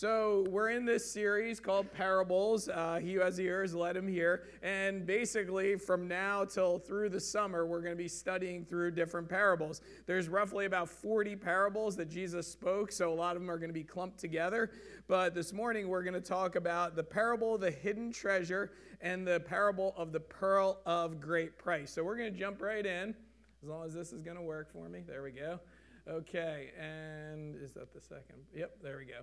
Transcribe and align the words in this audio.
So, 0.00 0.46
we're 0.48 0.70
in 0.70 0.86
this 0.86 1.12
series 1.12 1.60
called 1.60 1.92
Parables. 1.92 2.70
Uh, 2.70 3.00
he 3.02 3.12
who 3.12 3.20
has 3.20 3.38
ears, 3.38 3.74
let 3.74 3.94
him 3.94 4.08
hear. 4.08 4.44
And 4.62 5.04
basically, 5.04 5.76
from 5.76 6.08
now 6.08 6.46
till 6.46 6.78
through 6.78 7.10
the 7.10 7.20
summer, 7.20 7.66
we're 7.66 7.82
going 7.82 7.92
to 7.92 8.02
be 8.02 8.08
studying 8.08 8.64
through 8.64 8.92
different 8.92 9.28
parables. 9.28 9.82
There's 10.06 10.30
roughly 10.30 10.64
about 10.64 10.88
40 10.88 11.36
parables 11.36 11.96
that 11.96 12.08
Jesus 12.08 12.50
spoke, 12.50 12.92
so 12.92 13.12
a 13.12 13.14
lot 13.14 13.36
of 13.36 13.42
them 13.42 13.50
are 13.50 13.58
going 13.58 13.68
to 13.68 13.74
be 13.74 13.84
clumped 13.84 14.18
together. 14.18 14.70
But 15.06 15.34
this 15.34 15.52
morning, 15.52 15.86
we're 15.86 16.02
going 16.02 16.14
to 16.14 16.22
talk 16.22 16.56
about 16.56 16.96
the 16.96 17.04
parable 17.04 17.56
of 17.56 17.60
the 17.60 17.70
hidden 17.70 18.10
treasure 18.10 18.72
and 19.02 19.26
the 19.26 19.40
parable 19.40 19.92
of 19.98 20.12
the 20.12 20.20
pearl 20.20 20.80
of 20.86 21.20
great 21.20 21.58
price. 21.58 21.92
So, 21.92 22.02
we're 22.02 22.16
going 22.16 22.32
to 22.32 22.38
jump 22.38 22.62
right 22.62 22.86
in, 22.86 23.14
as 23.62 23.68
long 23.68 23.84
as 23.84 23.92
this 23.92 24.14
is 24.14 24.22
going 24.22 24.38
to 24.38 24.42
work 24.42 24.72
for 24.72 24.88
me. 24.88 25.02
There 25.06 25.22
we 25.22 25.32
go. 25.32 25.60
Okay, 26.08 26.70
and 26.80 27.54
is 27.62 27.74
that 27.74 27.92
the 27.92 28.00
second? 28.00 28.36
Yep, 28.54 28.78
there 28.82 28.96
we 28.96 29.04
go. 29.04 29.20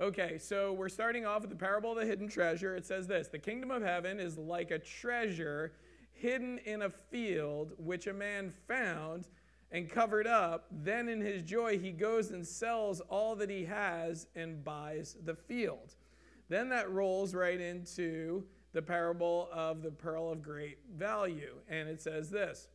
Okay, 0.00 0.38
so 0.38 0.72
we're 0.72 0.88
starting 0.88 1.26
off 1.26 1.40
with 1.40 1.50
the 1.50 1.56
parable 1.56 1.90
of 1.90 1.98
the 1.98 2.06
hidden 2.06 2.28
treasure. 2.28 2.76
It 2.76 2.86
says 2.86 3.08
this 3.08 3.26
The 3.26 3.38
kingdom 3.38 3.72
of 3.72 3.82
heaven 3.82 4.20
is 4.20 4.38
like 4.38 4.70
a 4.70 4.78
treasure 4.78 5.72
hidden 6.12 6.58
in 6.58 6.82
a 6.82 6.90
field, 6.90 7.72
which 7.78 8.06
a 8.06 8.12
man 8.12 8.52
found 8.68 9.26
and 9.72 9.90
covered 9.90 10.28
up. 10.28 10.66
Then 10.70 11.08
in 11.08 11.20
his 11.20 11.42
joy, 11.42 11.78
he 11.78 11.90
goes 11.90 12.30
and 12.30 12.46
sells 12.46 13.00
all 13.00 13.34
that 13.36 13.50
he 13.50 13.64
has 13.64 14.28
and 14.36 14.62
buys 14.62 15.16
the 15.24 15.34
field. 15.34 15.96
Then 16.48 16.68
that 16.68 16.90
rolls 16.92 17.34
right 17.34 17.60
into 17.60 18.44
the 18.72 18.82
parable 18.82 19.48
of 19.52 19.82
the 19.82 19.90
pearl 19.90 20.30
of 20.30 20.42
great 20.42 20.78
value. 20.96 21.54
And 21.68 21.88
it 21.88 22.00
says 22.00 22.30
this 22.30 22.68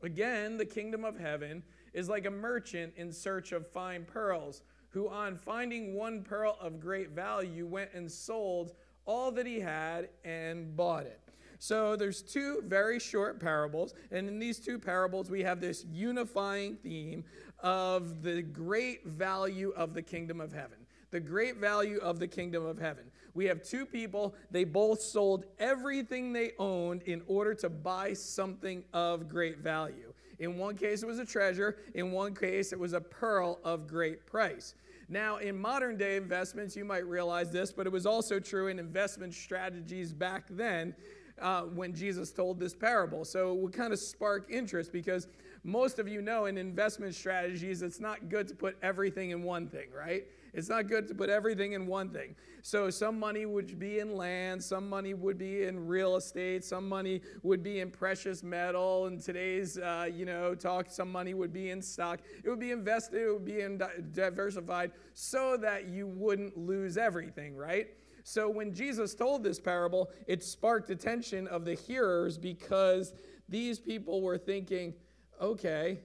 Again, 0.00 0.58
the 0.58 0.64
kingdom 0.64 1.04
of 1.04 1.18
heaven 1.18 1.64
is 1.92 2.08
like 2.08 2.24
a 2.24 2.30
merchant 2.30 2.92
in 2.96 3.12
search 3.12 3.50
of 3.50 3.66
fine 3.72 4.04
pearls 4.04 4.62
who, 4.96 5.10
on 5.10 5.36
finding 5.36 5.94
one 5.94 6.22
pearl 6.22 6.56
of 6.58 6.80
great 6.80 7.10
value, 7.10 7.66
went 7.66 7.90
and 7.92 8.10
sold 8.10 8.72
all 9.04 9.30
that 9.30 9.46
he 9.46 9.60
had 9.60 10.08
and 10.24 10.74
bought 10.74 11.04
it. 11.04 11.20
So 11.58 11.96
there's 11.96 12.22
two 12.22 12.62
very 12.64 12.98
short 12.98 13.38
parables, 13.38 13.92
and 14.10 14.26
in 14.26 14.38
these 14.38 14.58
two 14.58 14.78
parables, 14.78 15.30
we 15.30 15.42
have 15.42 15.60
this 15.60 15.84
unifying 15.92 16.76
theme 16.76 17.24
of 17.58 18.22
the 18.22 18.40
great 18.40 19.06
value 19.06 19.74
of 19.76 19.92
the 19.92 20.00
kingdom 20.00 20.40
of 20.40 20.50
heaven. 20.50 20.78
The 21.10 21.20
great 21.20 21.58
value 21.58 21.98
of 21.98 22.18
the 22.18 22.26
kingdom 22.26 22.64
of 22.64 22.78
heaven. 22.78 23.04
We 23.34 23.44
have 23.44 23.62
two 23.62 23.84
people, 23.84 24.34
they 24.50 24.64
both 24.64 25.02
sold 25.02 25.44
everything 25.58 26.32
they 26.32 26.52
owned 26.58 27.02
in 27.02 27.20
order 27.26 27.52
to 27.56 27.68
buy 27.68 28.14
something 28.14 28.82
of 28.94 29.28
great 29.28 29.58
value. 29.58 30.14
In 30.38 30.56
one 30.56 30.74
case, 30.74 31.02
it 31.02 31.06
was 31.06 31.18
a 31.18 31.26
treasure, 31.26 31.76
in 31.94 32.12
one 32.12 32.34
case, 32.34 32.72
it 32.72 32.78
was 32.78 32.94
a 32.94 33.00
pearl 33.00 33.58
of 33.62 33.86
great 33.86 34.24
price. 34.24 34.74
Now, 35.08 35.36
in 35.36 35.56
modern 35.58 35.96
day 35.96 36.16
investments, 36.16 36.76
you 36.76 36.84
might 36.84 37.06
realize 37.06 37.52
this, 37.52 37.72
but 37.72 37.86
it 37.86 37.92
was 37.92 38.06
also 38.06 38.40
true 38.40 38.68
in 38.68 38.78
investment 38.78 39.34
strategies 39.34 40.12
back 40.12 40.44
then 40.50 40.94
uh, 41.40 41.62
when 41.62 41.94
Jesus 41.94 42.32
told 42.32 42.58
this 42.58 42.74
parable. 42.74 43.24
So 43.24 43.52
it 43.52 43.58
would 43.58 43.72
kind 43.72 43.92
of 43.92 43.98
spark 43.98 44.50
interest 44.50 44.92
because 44.92 45.28
most 45.62 45.98
of 45.98 46.08
you 46.08 46.22
know 46.22 46.46
in 46.46 46.58
investment 46.58 47.14
strategies, 47.14 47.82
it's 47.82 48.00
not 48.00 48.28
good 48.28 48.48
to 48.48 48.54
put 48.54 48.76
everything 48.82 49.30
in 49.30 49.42
one 49.42 49.68
thing, 49.68 49.88
right? 49.96 50.24
It's 50.56 50.70
not 50.70 50.88
good 50.88 51.06
to 51.08 51.14
put 51.14 51.28
everything 51.28 51.74
in 51.74 51.86
one 51.86 52.08
thing. 52.08 52.34
So 52.62 52.88
some 52.88 53.20
money 53.20 53.44
would 53.44 53.78
be 53.78 53.98
in 53.98 54.16
land, 54.16 54.64
some 54.64 54.88
money 54.88 55.12
would 55.12 55.36
be 55.36 55.64
in 55.64 55.86
real 55.86 56.16
estate, 56.16 56.64
some 56.64 56.88
money 56.88 57.20
would 57.42 57.62
be 57.62 57.80
in 57.80 57.90
precious 57.90 58.42
metal. 58.42 59.06
In 59.06 59.20
today's, 59.20 59.76
uh, 59.76 60.08
you 60.10 60.24
know, 60.24 60.54
talk, 60.54 60.90
some 60.90 61.12
money 61.12 61.34
would 61.34 61.52
be 61.52 61.68
in 61.68 61.82
stock. 61.82 62.20
It 62.42 62.48
would 62.48 62.58
be 62.58 62.72
invested, 62.72 63.20
it 63.20 63.30
would 63.30 63.44
be 63.44 63.60
in 63.60 63.80
diversified 64.12 64.92
so 65.12 65.58
that 65.58 65.88
you 65.88 66.06
wouldn't 66.06 66.56
lose 66.56 66.96
everything, 66.96 67.54
right? 67.54 67.88
So 68.24 68.48
when 68.48 68.72
Jesus 68.72 69.14
told 69.14 69.44
this 69.44 69.60
parable, 69.60 70.10
it 70.26 70.42
sparked 70.42 70.88
attention 70.88 71.46
of 71.48 71.66
the 71.66 71.74
hearers 71.74 72.38
because 72.38 73.12
these 73.46 73.78
people 73.78 74.22
were 74.22 74.38
thinking, 74.38 74.94
okay, 75.38 76.00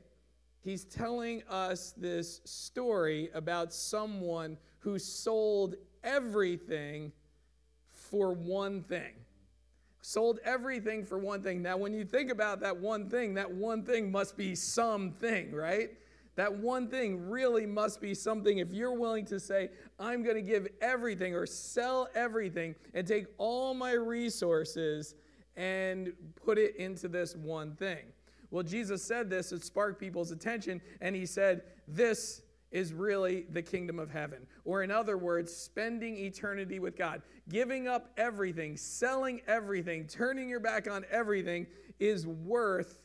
he's 0.64 0.86
telling 0.86 1.44
us 1.50 1.94
this 1.98 2.42
story 2.46 3.30
about 3.34 3.74
someone 3.74 4.58
who 4.80 4.98
sold 4.98 5.76
everything 6.04 7.12
for 7.90 8.34
one 8.34 8.82
thing. 8.84 9.14
Sold 10.02 10.40
everything 10.44 11.06
for 11.06 11.20
one 11.20 11.44
thing. 11.44 11.62
Now, 11.62 11.78
when 11.78 11.94
you 11.94 12.04
think 12.04 12.32
about 12.32 12.60
that 12.62 12.78
one 12.78 13.10
thing, 13.10 13.36
that 13.36 13.52
one 13.52 13.84
thing 13.84 14.12
must 14.12 14.36
be 14.36 14.56
something, 14.56 15.52
right? 15.54 15.92
That 16.36 16.54
one 16.54 16.88
thing 16.88 17.30
really 17.30 17.66
must 17.66 18.02
be 18.02 18.16
something. 18.16 18.58
If 18.58 18.72
you're 18.72 18.94
willing 18.94 19.26
to 19.26 19.40
say, 19.40 19.70
I'm 20.00 20.24
going 20.24 20.38
to 20.38 20.42
give 20.42 20.68
everything 20.82 21.36
or 21.36 21.46
sell 21.46 22.08
everything 22.16 22.76
and 22.94 23.06
take 23.06 23.28
all 23.38 23.74
my 23.74 23.92
resources 23.92 25.14
and 25.56 26.14
put 26.36 26.58
it 26.58 26.78
into 26.78 27.08
this 27.08 27.36
one 27.36 27.76
thing. 27.76 28.06
Well, 28.52 28.64
Jesus 28.64 29.02
said 29.02 29.30
this, 29.30 29.52
it 29.52 29.64
sparked 29.64 30.00
people's 30.00 30.32
attention, 30.32 30.82
and 31.00 31.16
he 31.16 31.26
said, 31.26 31.64
This 31.88 32.42
is 32.72 32.94
really 32.94 33.46
the 33.50 33.62
kingdom 33.62 34.00
of 34.00 34.12
heaven. 34.12 34.46
Or, 34.64 34.84
in 34.84 34.92
other 34.92 35.18
words, 35.18 35.56
spending 35.56 36.18
eternity 36.18 36.80
with 36.80 36.98
God. 36.98 37.22
Giving 37.50 37.88
up 37.88 38.12
everything, 38.18 38.78
selling 38.78 39.42
everything, 39.48 40.08
turning 40.08 40.50
your 40.50 40.60
back 40.60 40.90
on 40.90 41.06
everything 41.10 41.68
is 42.00 42.28
worth 42.28 43.00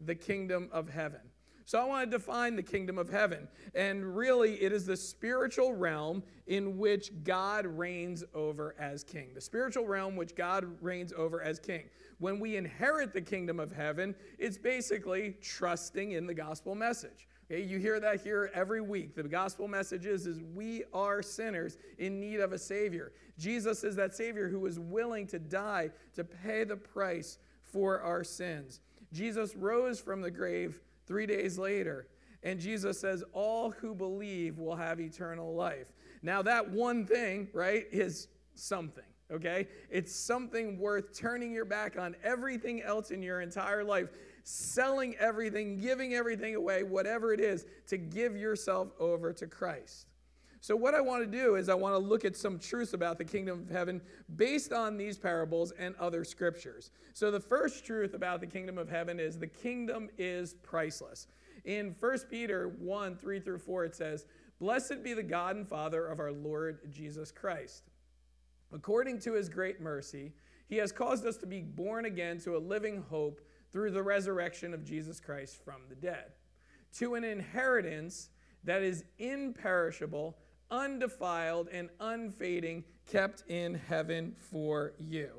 the 0.00 0.14
kingdom 0.14 0.68
of 0.72 0.88
heaven. 0.88 1.20
So, 1.66 1.80
I 1.80 1.84
want 1.84 2.10
to 2.10 2.18
define 2.18 2.56
the 2.56 2.62
kingdom 2.62 2.98
of 2.98 3.08
heaven. 3.08 3.48
And 3.74 4.16
really, 4.16 4.62
it 4.62 4.72
is 4.72 4.86
the 4.86 4.96
spiritual 4.96 5.72
realm 5.72 6.22
in 6.46 6.76
which 6.76 7.10
God 7.24 7.66
reigns 7.66 8.22
over 8.34 8.74
as 8.78 9.02
king. 9.02 9.30
The 9.34 9.40
spiritual 9.40 9.86
realm 9.86 10.16
which 10.16 10.34
God 10.34 10.66
reigns 10.82 11.12
over 11.16 11.42
as 11.42 11.58
king. 11.58 11.84
When 12.18 12.38
we 12.38 12.56
inherit 12.56 13.12
the 13.12 13.22
kingdom 13.22 13.58
of 13.58 13.72
heaven, 13.72 14.14
it's 14.38 14.58
basically 14.58 15.36
trusting 15.40 16.12
in 16.12 16.26
the 16.26 16.34
gospel 16.34 16.74
message. 16.74 17.28
Okay, 17.50 17.62
you 17.62 17.78
hear 17.78 18.00
that 18.00 18.22
here 18.22 18.50
every 18.54 18.80
week. 18.80 19.14
The 19.14 19.22
gospel 19.24 19.68
message 19.68 20.06
is, 20.06 20.26
is 20.26 20.40
we 20.54 20.84
are 20.94 21.20
sinners 21.20 21.76
in 21.98 22.18
need 22.18 22.40
of 22.40 22.52
a 22.52 22.58
Savior. 22.58 23.12
Jesus 23.38 23.84
is 23.84 23.96
that 23.96 24.14
Savior 24.14 24.48
who 24.48 24.60
was 24.60 24.78
willing 24.78 25.26
to 25.26 25.38
die 25.38 25.90
to 26.14 26.24
pay 26.24 26.64
the 26.64 26.76
price 26.76 27.38
for 27.62 28.00
our 28.00 28.24
sins. 28.24 28.80
Jesus 29.12 29.54
rose 29.54 30.00
from 30.00 30.22
the 30.22 30.30
grave 30.30 30.80
three 31.06 31.26
days 31.26 31.58
later. 31.58 32.08
And 32.42 32.60
Jesus 32.60 33.00
says, 33.00 33.24
All 33.32 33.70
who 33.70 33.94
believe 33.94 34.58
will 34.58 34.76
have 34.76 35.00
eternal 35.00 35.54
life. 35.54 35.86
Now, 36.22 36.42
that 36.42 36.70
one 36.70 37.06
thing, 37.06 37.48
right, 37.52 37.86
is 37.90 38.28
something, 38.54 39.04
okay? 39.30 39.68
It's 39.90 40.14
something 40.14 40.78
worth 40.78 41.16
turning 41.16 41.52
your 41.52 41.64
back 41.64 41.98
on 41.98 42.16
everything 42.22 42.82
else 42.82 43.10
in 43.10 43.22
your 43.22 43.40
entire 43.40 43.84
life, 43.84 44.08
selling 44.42 45.16
everything, 45.16 45.78
giving 45.78 46.14
everything 46.14 46.54
away, 46.54 46.82
whatever 46.82 47.32
it 47.32 47.40
is, 47.40 47.66
to 47.88 47.98
give 47.98 48.36
yourself 48.36 48.88
over 48.98 49.32
to 49.32 49.46
Christ. 49.46 50.06
So, 50.64 50.74
what 50.74 50.94
I 50.94 51.02
want 51.02 51.22
to 51.22 51.30
do 51.30 51.56
is, 51.56 51.68
I 51.68 51.74
want 51.74 51.94
to 51.94 51.98
look 51.98 52.24
at 52.24 52.34
some 52.34 52.58
truths 52.58 52.94
about 52.94 53.18
the 53.18 53.24
kingdom 53.26 53.60
of 53.60 53.68
heaven 53.68 54.00
based 54.34 54.72
on 54.72 54.96
these 54.96 55.18
parables 55.18 55.74
and 55.78 55.94
other 55.96 56.24
scriptures. 56.24 56.90
So, 57.12 57.30
the 57.30 57.38
first 57.38 57.84
truth 57.84 58.14
about 58.14 58.40
the 58.40 58.46
kingdom 58.46 58.78
of 58.78 58.88
heaven 58.88 59.20
is 59.20 59.38
the 59.38 59.46
kingdom 59.46 60.08
is 60.16 60.54
priceless. 60.54 61.26
In 61.66 61.94
1 62.00 62.18
Peter 62.30 62.68
1 62.78 63.14
3 63.14 63.40
through 63.40 63.58
4, 63.58 63.84
it 63.84 63.94
says, 63.94 64.24
Blessed 64.58 65.02
be 65.02 65.12
the 65.12 65.22
God 65.22 65.56
and 65.56 65.68
Father 65.68 66.06
of 66.06 66.18
our 66.18 66.32
Lord 66.32 66.90
Jesus 66.90 67.30
Christ. 67.30 67.82
According 68.72 69.18
to 69.20 69.34
his 69.34 69.50
great 69.50 69.82
mercy, 69.82 70.32
he 70.66 70.76
has 70.76 70.92
caused 70.92 71.26
us 71.26 71.36
to 71.36 71.46
be 71.46 71.60
born 71.60 72.06
again 72.06 72.38
to 72.38 72.56
a 72.56 72.58
living 72.58 73.04
hope 73.10 73.42
through 73.70 73.90
the 73.90 74.02
resurrection 74.02 74.72
of 74.72 74.82
Jesus 74.82 75.20
Christ 75.20 75.62
from 75.62 75.82
the 75.90 75.94
dead, 75.94 76.32
to 76.94 77.16
an 77.16 77.24
inheritance 77.24 78.30
that 78.64 78.82
is 78.82 79.04
imperishable 79.18 80.38
undefiled 80.70 81.68
and 81.72 81.90
unfading, 82.00 82.84
kept 83.10 83.44
in 83.48 83.74
heaven 83.74 84.34
for 84.38 84.92
you. 84.98 85.30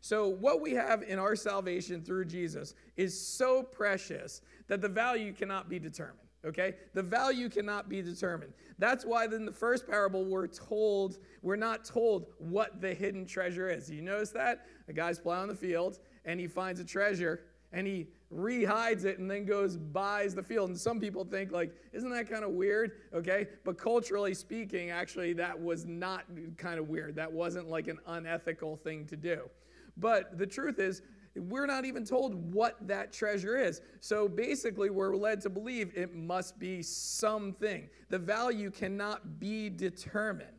So, 0.00 0.28
what 0.28 0.60
we 0.60 0.72
have 0.72 1.02
in 1.02 1.18
our 1.18 1.34
salvation 1.34 2.02
through 2.02 2.26
Jesus 2.26 2.74
is 2.96 3.18
so 3.18 3.62
precious 3.62 4.42
that 4.68 4.80
the 4.80 4.88
value 4.88 5.32
cannot 5.32 5.68
be 5.68 5.78
determined. 5.78 6.28
Okay? 6.44 6.74
The 6.94 7.02
value 7.02 7.48
cannot 7.48 7.88
be 7.88 8.00
determined. 8.00 8.52
That's 8.78 9.04
why 9.04 9.24
in 9.24 9.44
the 9.44 9.52
first 9.52 9.88
parable 9.88 10.24
we're 10.24 10.46
told, 10.46 11.18
we're 11.42 11.56
not 11.56 11.84
told 11.84 12.26
what 12.38 12.80
the 12.80 12.94
hidden 12.94 13.26
treasure 13.26 13.68
is. 13.68 13.90
You 13.90 14.02
notice 14.02 14.30
that? 14.30 14.66
A 14.88 14.92
guy's 14.92 15.18
plowing 15.18 15.48
the 15.48 15.54
field 15.54 15.98
and 16.24 16.38
he 16.38 16.46
finds 16.46 16.78
a 16.78 16.84
treasure 16.84 17.40
and 17.72 17.86
he 17.86 18.06
rehides 18.32 19.04
it 19.04 19.18
and 19.18 19.30
then 19.30 19.44
goes 19.44 19.76
buys 19.76 20.34
the 20.34 20.42
field. 20.42 20.68
And 20.68 20.78
some 20.78 21.00
people 21.00 21.24
think 21.24 21.50
like 21.52 21.74
isn't 21.92 22.10
that 22.10 22.28
kind 22.28 22.44
of 22.44 22.50
weird? 22.50 22.92
Okay 23.14 23.48
but 23.64 23.78
culturally 23.78 24.34
speaking 24.34 24.90
actually 24.90 25.32
that 25.34 25.58
was 25.58 25.86
not 25.86 26.24
kind 26.56 26.78
of 26.78 26.88
weird. 26.88 27.16
That 27.16 27.32
wasn't 27.32 27.68
like 27.68 27.88
an 27.88 27.98
unethical 28.06 28.76
thing 28.76 29.06
to 29.06 29.16
do. 29.16 29.48
But 29.96 30.38
the 30.38 30.46
truth 30.46 30.78
is 30.78 31.02
we're 31.34 31.66
not 31.66 31.84
even 31.84 32.04
told 32.04 32.52
what 32.52 32.76
that 32.86 33.12
treasure 33.12 33.56
is. 33.56 33.80
So 34.00 34.28
basically 34.28 34.90
we're 34.90 35.16
led 35.16 35.40
to 35.42 35.50
believe 35.50 35.92
it 35.94 36.14
must 36.14 36.58
be 36.58 36.82
something. 36.82 37.88
The 38.08 38.18
value 38.18 38.70
cannot 38.70 39.38
be 39.38 39.70
determined. 39.70 40.50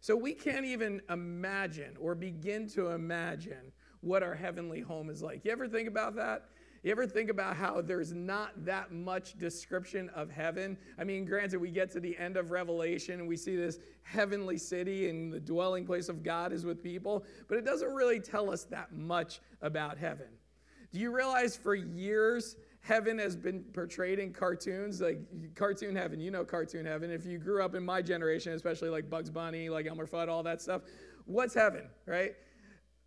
So 0.00 0.16
we 0.16 0.32
can't 0.32 0.64
even 0.64 1.00
imagine 1.10 1.96
or 2.00 2.14
begin 2.14 2.68
to 2.70 2.88
imagine 2.88 3.72
what 4.02 4.22
our 4.22 4.34
heavenly 4.34 4.80
home 4.80 5.08
is 5.08 5.22
like. 5.22 5.44
You 5.44 5.50
ever 5.50 5.66
think 5.66 5.88
about 5.88 6.14
that? 6.16 6.50
You 6.82 6.90
ever 6.90 7.06
think 7.06 7.30
about 7.30 7.56
how 7.56 7.80
there's 7.80 8.12
not 8.12 8.64
that 8.64 8.92
much 8.92 9.38
description 9.38 10.10
of 10.10 10.30
heaven? 10.30 10.76
I 10.98 11.04
mean, 11.04 11.24
granted, 11.24 11.58
we 11.58 11.70
get 11.70 11.90
to 11.92 12.00
the 12.00 12.18
end 12.18 12.36
of 12.36 12.50
Revelation 12.50 13.20
and 13.20 13.28
we 13.28 13.36
see 13.36 13.54
this 13.56 13.78
heavenly 14.02 14.58
city 14.58 15.08
and 15.08 15.32
the 15.32 15.38
dwelling 15.38 15.86
place 15.86 16.08
of 16.08 16.24
God 16.24 16.52
is 16.52 16.64
with 16.64 16.82
people, 16.82 17.24
but 17.48 17.56
it 17.56 17.64
doesn't 17.64 17.94
really 17.94 18.18
tell 18.18 18.50
us 18.50 18.64
that 18.64 18.92
much 18.92 19.40
about 19.62 19.96
heaven. 19.96 20.26
Do 20.92 20.98
you 20.98 21.14
realize 21.14 21.56
for 21.56 21.76
years, 21.76 22.56
heaven 22.80 23.16
has 23.18 23.36
been 23.36 23.62
portrayed 23.72 24.18
in 24.18 24.32
cartoons, 24.32 25.00
like 25.00 25.20
cartoon 25.54 25.94
heaven. 25.94 26.20
You 26.20 26.32
know 26.32 26.44
cartoon 26.44 26.84
heaven. 26.84 27.10
If 27.10 27.24
you 27.24 27.38
grew 27.38 27.62
up 27.62 27.76
in 27.76 27.84
my 27.84 28.02
generation, 28.02 28.52
especially 28.52 28.90
like 28.90 29.08
Bugs 29.08 29.30
Bunny, 29.30 29.68
like 29.68 29.86
Elmer 29.86 30.06
Fudd, 30.06 30.28
all 30.28 30.42
that 30.42 30.60
stuff, 30.60 30.82
what's 31.24 31.54
heaven, 31.54 31.84
right? 32.06 32.34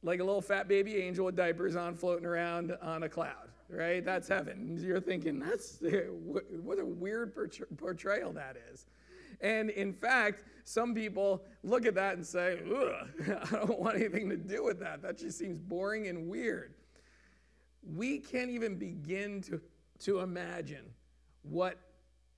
Like 0.05 0.19
a 0.19 0.23
little 0.23 0.41
fat 0.41 0.67
baby 0.67 0.97
angel 0.97 1.25
with 1.25 1.35
diapers 1.35 1.75
on 1.75 1.95
floating 1.95 2.25
around 2.25 2.77
on 2.81 3.03
a 3.03 3.09
cloud 3.09 3.49
right? 3.69 4.03
That's 4.03 4.27
heaven. 4.27 4.77
You're 4.81 5.01
thinking, 5.01 5.39
that's 5.39 5.79
what 5.81 6.79
a 6.79 6.85
weird 6.85 7.33
portrayal 7.77 8.33
that 8.33 8.57
is. 8.71 8.85
And 9.41 9.69
in 9.69 9.93
fact, 9.93 10.43
some 10.63 10.93
people 10.93 11.43
look 11.63 11.85
at 11.85 11.95
that 11.95 12.15
and 12.15 12.25
say, 12.25 12.59
I 13.27 13.45
don't 13.51 13.79
want 13.79 13.97
anything 13.97 14.29
to 14.29 14.37
do 14.37 14.63
with 14.63 14.79
that. 14.79 15.01
That 15.01 15.17
just 15.17 15.37
seems 15.37 15.59
boring 15.59 16.07
and 16.07 16.27
weird. 16.27 16.73
We 17.83 18.19
can't 18.19 18.49
even 18.49 18.75
begin 18.75 19.41
to, 19.43 19.61
to 19.99 20.19
imagine 20.19 20.85
what 21.43 21.79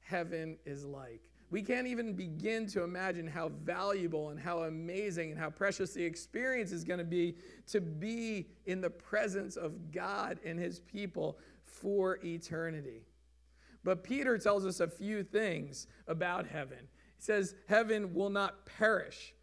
heaven 0.01 0.57
is 0.65 0.83
like. 0.83 1.26
We 1.49 1.61
can't 1.61 1.88
even 1.88 2.13
begin 2.13 2.67
to 2.67 2.83
imagine 2.83 3.25
how 3.25 3.49
valuable 3.63 4.29
and 4.29 4.39
how 4.39 4.63
amazing 4.63 5.31
and 5.31 5.39
how 5.39 5.49
precious 5.49 5.94
the 5.94 6.03
experience 6.03 6.73
is 6.73 6.83
going 6.83 6.99
to 6.99 7.05
be 7.05 7.35
to 7.67 7.79
be 7.79 8.47
in 8.65 8.81
the 8.81 8.89
presence 8.89 9.55
of 9.55 9.91
God 9.91 10.39
and 10.44 10.59
his 10.59 10.79
people 10.81 11.38
for 11.63 12.19
eternity. 12.23 13.03
But 13.83 14.03
Peter 14.03 14.38
tells 14.38 14.65
us 14.65 14.81
a 14.81 14.88
few 14.88 15.23
things 15.23 15.88
about 16.07 16.45
heaven. 16.45 16.79
He 17.15 17.23
says, 17.23 17.55
Heaven 17.69 18.13
will 18.13 18.29
not 18.29 18.65
perish. 18.65 19.33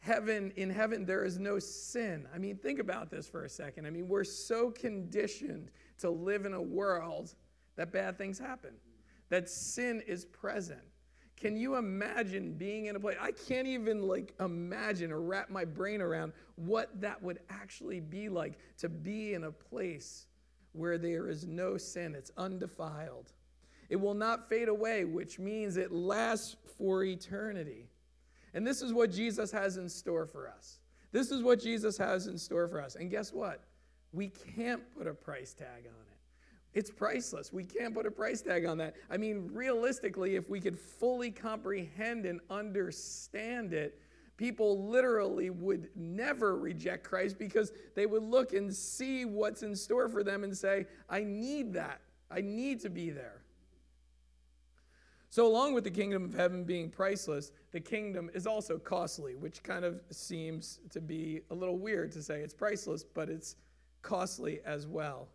Heaven, 0.00 0.52
in 0.56 0.70
heaven, 0.70 1.04
there 1.04 1.24
is 1.24 1.38
no 1.38 1.58
sin. 1.58 2.26
I 2.34 2.38
mean, 2.38 2.56
think 2.56 2.80
about 2.80 3.10
this 3.10 3.28
for 3.28 3.44
a 3.44 3.48
second. 3.48 3.86
I 3.86 3.90
mean, 3.90 4.08
we're 4.08 4.24
so 4.24 4.70
conditioned 4.70 5.70
to 5.98 6.10
live 6.10 6.46
in 6.46 6.54
a 6.54 6.62
world 6.62 7.34
that 7.76 7.92
bad 7.92 8.18
things 8.18 8.38
happen, 8.38 8.72
that 9.28 9.48
sin 9.48 10.02
is 10.06 10.24
present. 10.24 10.80
Can 11.40 11.56
you 11.56 11.76
imagine 11.76 12.52
being 12.52 12.86
in 12.86 12.96
a 12.96 13.00
place? 13.00 13.16
I 13.18 13.32
can't 13.32 13.66
even 13.66 14.02
like 14.02 14.34
imagine 14.40 15.10
or 15.10 15.20
wrap 15.22 15.48
my 15.48 15.64
brain 15.64 16.02
around 16.02 16.32
what 16.56 16.88
that 17.00 17.22
would 17.22 17.38
actually 17.48 18.00
be 18.00 18.28
like 18.28 18.58
to 18.78 18.90
be 18.90 19.32
in 19.32 19.44
a 19.44 19.50
place 19.50 20.26
where 20.72 20.98
there 20.98 21.28
is 21.28 21.46
no 21.46 21.76
sin, 21.78 22.14
it's 22.14 22.30
undefiled. 22.36 23.32
It 23.88 23.96
will 23.96 24.14
not 24.14 24.48
fade 24.48 24.68
away, 24.68 25.04
which 25.04 25.38
means 25.38 25.76
it 25.76 25.90
lasts 25.90 26.56
for 26.78 27.02
eternity. 27.02 27.88
And 28.54 28.64
this 28.66 28.82
is 28.82 28.92
what 28.92 29.10
Jesus 29.10 29.50
has 29.50 29.78
in 29.78 29.88
store 29.88 30.26
for 30.26 30.48
us. 30.48 30.78
This 31.10 31.30
is 31.30 31.42
what 31.42 31.60
Jesus 31.60 31.96
has 31.98 32.26
in 32.28 32.38
store 32.38 32.68
for 32.68 32.80
us. 32.80 32.94
And 32.94 33.10
guess 33.10 33.32
what? 33.32 33.64
We 34.12 34.28
can't 34.28 34.82
put 34.96 35.06
a 35.06 35.14
price 35.14 35.54
tag 35.54 35.86
on 35.86 36.06
it. 36.08 36.09
It's 36.72 36.90
priceless. 36.90 37.52
We 37.52 37.64
can't 37.64 37.94
put 37.94 38.06
a 38.06 38.10
price 38.10 38.42
tag 38.42 38.64
on 38.64 38.78
that. 38.78 38.94
I 39.10 39.16
mean, 39.16 39.50
realistically, 39.52 40.36
if 40.36 40.48
we 40.48 40.60
could 40.60 40.78
fully 40.78 41.30
comprehend 41.30 42.26
and 42.26 42.40
understand 42.48 43.72
it, 43.72 43.98
people 44.36 44.88
literally 44.88 45.50
would 45.50 45.90
never 45.96 46.56
reject 46.56 47.04
Christ 47.04 47.38
because 47.38 47.72
they 47.94 48.06
would 48.06 48.22
look 48.22 48.52
and 48.52 48.74
see 48.74 49.24
what's 49.24 49.62
in 49.62 49.74
store 49.74 50.08
for 50.08 50.22
them 50.22 50.44
and 50.44 50.56
say, 50.56 50.86
I 51.08 51.24
need 51.24 51.72
that. 51.74 52.00
I 52.30 52.40
need 52.40 52.80
to 52.80 52.90
be 52.90 53.10
there. 53.10 53.42
So, 55.28 55.46
along 55.46 55.74
with 55.74 55.84
the 55.84 55.90
kingdom 55.90 56.24
of 56.24 56.34
heaven 56.34 56.64
being 56.64 56.90
priceless, 56.90 57.52
the 57.70 57.80
kingdom 57.80 58.30
is 58.34 58.46
also 58.46 58.78
costly, 58.78 59.36
which 59.36 59.62
kind 59.62 59.84
of 59.84 60.00
seems 60.10 60.80
to 60.90 61.00
be 61.00 61.42
a 61.50 61.54
little 61.54 61.78
weird 61.78 62.10
to 62.12 62.22
say 62.22 62.40
it's 62.40 62.54
priceless, 62.54 63.04
but 63.04 63.28
it's 63.28 63.56
costly 64.02 64.60
as 64.64 64.86
well. 64.86 65.28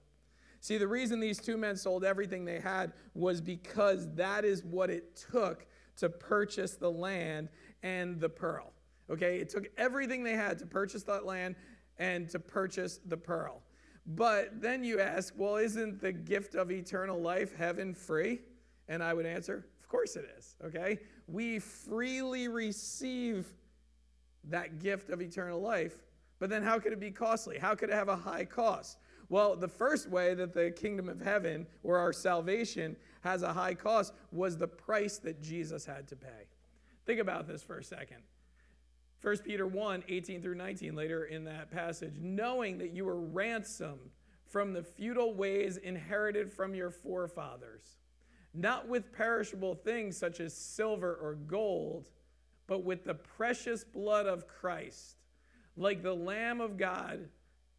See, 0.65 0.79
the 0.79 0.87
reason 0.87 1.19
these 1.19 1.37
two 1.37 1.57
men 1.57 1.77
sold 1.77 2.03
everything 2.03 2.43
they 2.43 2.59
had 2.59 2.91
was 3.13 3.39
because 3.39 4.11
that 4.15 4.43
is 4.43 4.63
what 4.63 4.89
it 4.89 5.15
took 5.31 5.67
to 5.97 6.09
purchase 6.09 6.73
the 6.73 6.89
land 6.89 7.49
and 7.83 8.19
the 8.19 8.29
pearl. 8.29 8.73
Okay, 9.11 9.37
it 9.37 9.47
took 9.47 9.67
everything 9.77 10.23
they 10.23 10.33
had 10.33 10.57
to 10.57 10.65
purchase 10.65 11.03
that 11.03 11.23
land 11.23 11.55
and 11.99 12.27
to 12.31 12.39
purchase 12.39 12.99
the 13.05 13.15
pearl. 13.15 13.61
But 14.07 14.59
then 14.59 14.83
you 14.83 14.99
ask, 14.99 15.35
well, 15.37 15.57
isn't 15.57 16.01
the 16.01 16.11
gift 16.11 16.55
of 16.55 16.71
eternal 16.71 17.21
life 17.21 17.55
heaven 17.55 17.93
free? 17.93 18.41
And 18.87 19.03
I 19.03 19.13
would 19.13 19.27
answer, 19.27 19.67
of 19.79 19.87
course 19.87 20.15
it 20.15 20.25
is. 20.35 20.55
Okay, 20.65 20.97
we 21.27 21.59
freely 21.59 22.47
receive 22.47 23.53
that 24.45 24.79
gift 24.79 25.11
of 25.11 25.21
eternal 25.21 25.61
life, 25.61 26.01
but 26.39 26.49
then 26.49 26.63
how 26.63 26.79
could 26.79 26.91
it 26.91 26.99
be 26.99 27.11
costly? 27.11 27.59
How 27.59 27.75
could 27.75 27.91
it 27.91 27.95
have 27.95 28.09
a 28.09 28.15
high 28.15 28.45
cost? 28.45 28.97
Well, 29.35 29.57
the 29.57 29.67
first 29.67 30.09
way 30.09 30.33
that 30.33 30.53
the 30.53 30.71
kingdom 30.71 31.09
of 31.09 31.19
heaven 31.19 31.67
or 31.83 31.97
our 31.97 32.13
salvation 32.13 32.95
has 33.19 33.43
a 33.43 33.51
high 33.51 33.73
cost 33.73 34.13
was 34.31 34.57
the 34.57 34.69
price 34.69 35.17
that 35.17 35.41
Jesus 35.41 35.85
had 35.85 36.07
to 36.07 36.15
pay. 36.15 36.47
Think 37.05 37.19
about 37.19 37.45
this 37.45 37.61
for 37.61 37.77
a 37.77 37.83
second. 37.83 38.19
1 39.21 39.39
Peter 39.39 39.67
1 39.67 40.05
18 40.07 40.41
through 40.41 40.55
19, 40.55 40.95
later 40.95 41.25
in 41.25 41.43
that 41.43 41.69
passage, 41.69 42.13
knowing 42.17 42.77
that 42.77 42.95
you 42.95 43.03
were 43.03 43.19
ransomed 43.19 44.11
from 44.45 44.71
the 44.71 44.83
futile 44.83 45.33
ways 45.33 45.75
inherited 45.75 46.49
from 46.49 46.73
your 46.73 46.89
forefathers, 46.89 47.97
not 48.53 48.87
with 48.87 49.11
perishable 49.11 49.75
things 49.75 50.15
such 50.15 50.39
as 50.39 50.55
silver 50.55 51.13
or 51.13 51.35
gold, 51.35 52.09
but 52.67 52.85
with 52.85 53.03
the 53.03 53.15
precious 53.15 53.83
blood 53.83 54.27
of 54.27 54.47
Christ, 54.47 55.17
like 55.75 56.01
the 56.01 56.15
Lamb 56.15 56.61
of 56.61 56.77
God 56.77 57.27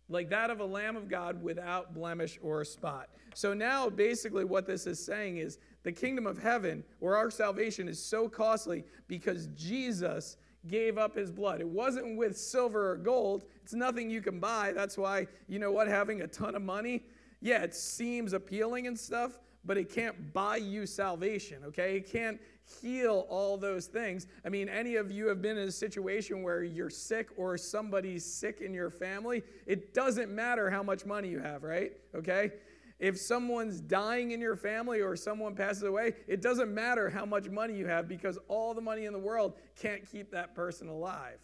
like 0.08 0.30
that 0.30 0.50
of 0.50 0.60
a 0.60 0.64
lamb 0.64 0.96
of 0.96 1.08
God 1.08 1.42
without 1.42 1.94
blemish 1.94 2.38
or 2.42 2.64
spot. 2.64 3.08
So 3.34 3.52
now, 3.52 3.90
basically, 3.90 4.44
what 4.44 4.66
this 4.66 4.86
is 4.86 5.04
saying 5.04 5.38
is 5.38 5.58
the 5.82 5.92
kingdom 5.92 6.26
of 6.26 6.38
heaven 6.38 6.84
or 7.00 7.16
our 7.16 7.30
salvation 7.30 7.88
is 7.88 8.02
so 8.02 8.28
costly 8.28 8.84
because 9.08 9.48
Jesus 9.48 10.36
gave 10.68 10.98
up 10.98 11.14
his 11.14 11.30
blood. 11.30 11.60
It 11.60 11.68
wasn't 11.68 12.16
with 12.16 12.36
silver 12.36 12.92
or 12.92 12.96
gold, 12.96 13.44
it's 13.62 13.74
nothing 13.74 14.10
you 14.10 14.20
can 14.20 14.40
buy. 14.40 14.72
That's 14.72 14.98
why, 14.98 15.26
you 15.48 15.58
know 15.58 15.70
what, 15.70 15.88
having 15.88 16.22
a 16.22 16.26
ton 16.26 16.54
of 16.54 16.62
money, 16.62 17.04
yeah, 17.40 17.62
it 17.62 17.74
seems 17.74 18.32
appealing 18.32 18.86
and 18.86 18.98
stuff, 18.98 19.38
but 19.64 19.76
it 19.76 19.92
can't 19.92 20.32
buy 20.32 20.56
you 20.56 20.86
salvation, 20.86 21.62
okay? 21.64 21.96
It 21.96 22.10
can't 22.10 22.40
heal 22.80 23.26
all 23.28 23.56
those 23.56 23.86
things. 23.86 24.26
I 24.44 24.48
mean, 24.48 24.68
any 24.68 24.96
of 24.96 25.10
you 25.10 25.28
have 25.28 25.40
been 25.40 25.56
in 25.56 25.68
a 25.68 25.72
situation 25.72 26.42
where 26.42 26.62
you're 26.62 26.90
sick 26.90 27.28
or 27.36 27.56
somebody's 27.56 28.24
sick 28.24 28.60
in 28.60 28.74
your 28.74 28.90
family, 28.90 29.42
it 29.66 29.94
doesn't 29.94 30.34
matter 30.34 30.70
how 30.70 30.82
much 30.82 31.06
money 31.06 31.28
you 31.28 31.38
have, 31.38 31.62
right? 31.62 31.92
Okay? 32.14 32.52
If 32.98 33.18
someone's 33.18 33.80
dying 33.80 34.30
in 34.30 34.40
your 34.40 34.56
family 34.56 35.00
or 35.00 35.16
someone 35.16 35.54
passes 35.54 35.82
away, 35.82 36.14
it 36.26 36.40
doesn't 36.40 36.72
matter 36.72 37.10
how 37.10 37.26
much 37.26 37.48
money 37.48 37.76
you 37.76 37.86
have 37.86 38.08
because 38.08 38.38
all 38.48 38.74
the 38.74 38.80
money 38.80 39.04
in 39.04 39.12
the 39.12 39.18
world 39.18 39.54
can't 39.76 40.10
keep 40.10 40.30
that 40.30 40.54
person 40.54 40.88
alive. 40.88 41.38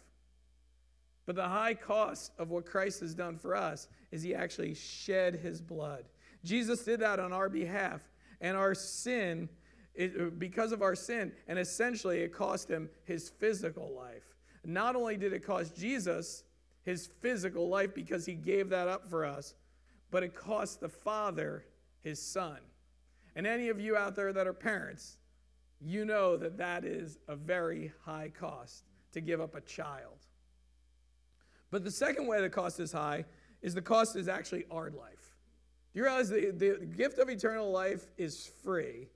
But 1.25 1.35
the 1.35 1.47
high 1.47 1.75
cost 1.75 2.33
of 2.37 2.49
what 2.49 2.65
Christ 2.65 2.99
has 2.99 3.13
done 3.13 3.37
for 3.37 3.55
us 3.55 3.87
is 4.11 4.23
he 4.23 4.35
actually 4.35 4.73
shed 4.73 5.35
his 5.35 5.61
blood. 5.61 6.05
Jesus 6.43 6.83
did 6.83 6.99
that 6.99 7.19
on 7.19 7.31
our 7.31 7.47
behalf, 7.47 8.01
and 8.41 8.57
our 8.57 8.75
sin 8.75 9.47
it, 9.95 10.13
uh, 10.19 10.25
because 10.37 10.71
of 10.71 10.81
our 10.81 10.95
sin, 10.95 11.31
and 11.47 11.59
essentially 11.59 12.21
it 12.21 12.33
cost 12.33 12.69
him 12.69 12.89
his 13.05 13.29
physical 13.29 13.93
life. 13.95 14.35
Not 14.65 14.95
only 14.95 15.17
did 15.17 15.33
it 15.33 15.45
cost 15.45 15.75
Jesus 15.75 16.43
his 16.83 17.09
physical 17.21 17.69
life 17.69 17.93
because 17.93 18.25
he 18.25 18.33
gave 18.33 18.69
that 18.69 18.87
up 18.87 19.09
for 19.09 19.25
us, 19.25 19.55
but 20.11 20.23
it 20.23 20.35
cost 20.35 20.79
the 20.79 20.89
Father 20.89 21.65
his 22.01 22.21
Son. 22.21 22.57
And 23.35 23.47
any 23.47 23.69
of 23.69 23.79
you 23.79 23.97
out 23.97 24.15
there 24.15 24.33
that 24.33 24.47
are 24.47 24.53
parents, 24.53 25.17
you 25.81 26.05
know 26.05 26.37
that 26.37 26.57
that 26.57 26.85
is 26.85 27.17
a 27.27 27.35
very 27.35 27.91
high 28.05 28.31
cost 28.37 28.83
to 29.11 29.21
give 29.21 29.41
up 29.41 29.55
a 29.55 29.61
child. 29.61 30.25
But 31.71 31.83
the 31.83 31.91
second 31.91 32.27
way 32.27 32.39
the 32.41 32.49
cost 32.49 32.79
is 32.79 32.91
high 32.91 33.25
is 33.61 33.73
the 33.73 33.81
cost 33.81 34.15
is 34.15 34.27
actually 34.27 34.65
our 34.69 34.91
life. 34.91 35.33
Do 35.93 35.99
you 35.99 36.03
realize 36.03 36.29
the, 36.29 36.51
the 36.51 36.85
gift 36.85 37.17
of 37.17 37.29
eternal 37.29 37.71
life 37.71 38.05
is 38.17 38.49
free? 38.63 39.07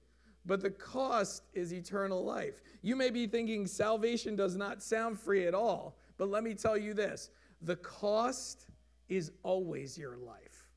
But 0.48 0.62
the 0.62 0.72
cost 0.72 1.44
is 1.54 1.74
eternal 1.74 2.24
life. 2.24 2.62
You 2.82 2.96
may 2.96 3.10
be 3.10 3.28
thinking 3.28 3.68
salvation 3.68 4.36
does 4.36 4.56
not 4.56 4.82
sound 4.82 5.20
free 5.20 5.46
at 5.46 5.54
all, 5.54 5.98
but 6.18 6.30
let 6.30 6.44
me 6.44 6.56
tell 6.56 6.78
you 6.78 6.94
this 6.94 7.30
the 7.62 7.76
cost 7.76 8.66
is 9.10 9.32
always 9.44 9.98
your 9.98 10.18
life. 10.18 10.68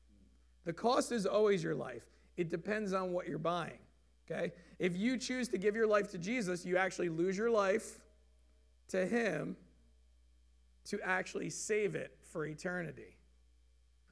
The 0.65 0.73
cost 0.73 1.11
is 1.11 1.25
always 1.25 1.63
your 1.63 1.75
life. 1.75 2.03
It 2.37 2.49
depends 2.49 2.93
on 2.93 3.11
what 3.13 3.27
you're 3.27 3.39
buying. 3.39 3.79
Okay? 4.29 4.51
If 4.77 4.95
you 4.95 5.17
choose 5.17 5.47
to 5.49 5.57
give 5.57 5.75
your 5.75 5.87
life 5.87 6.11
to 6.11 6.17
Jesus, 6.17 6.65
you 6.65 6.77
actually 6.77 7.09
lose 7.09 7.37
your 7.37 7.49
life 7.49 7.99
to 8.89 9.05
Him 9.05 9.55
to 10.85 10.99
actually 11.03 11.49
save 11.49 11.95
it 11.95 12.17
for 12.31 12.45
eternity. 12.45 13.17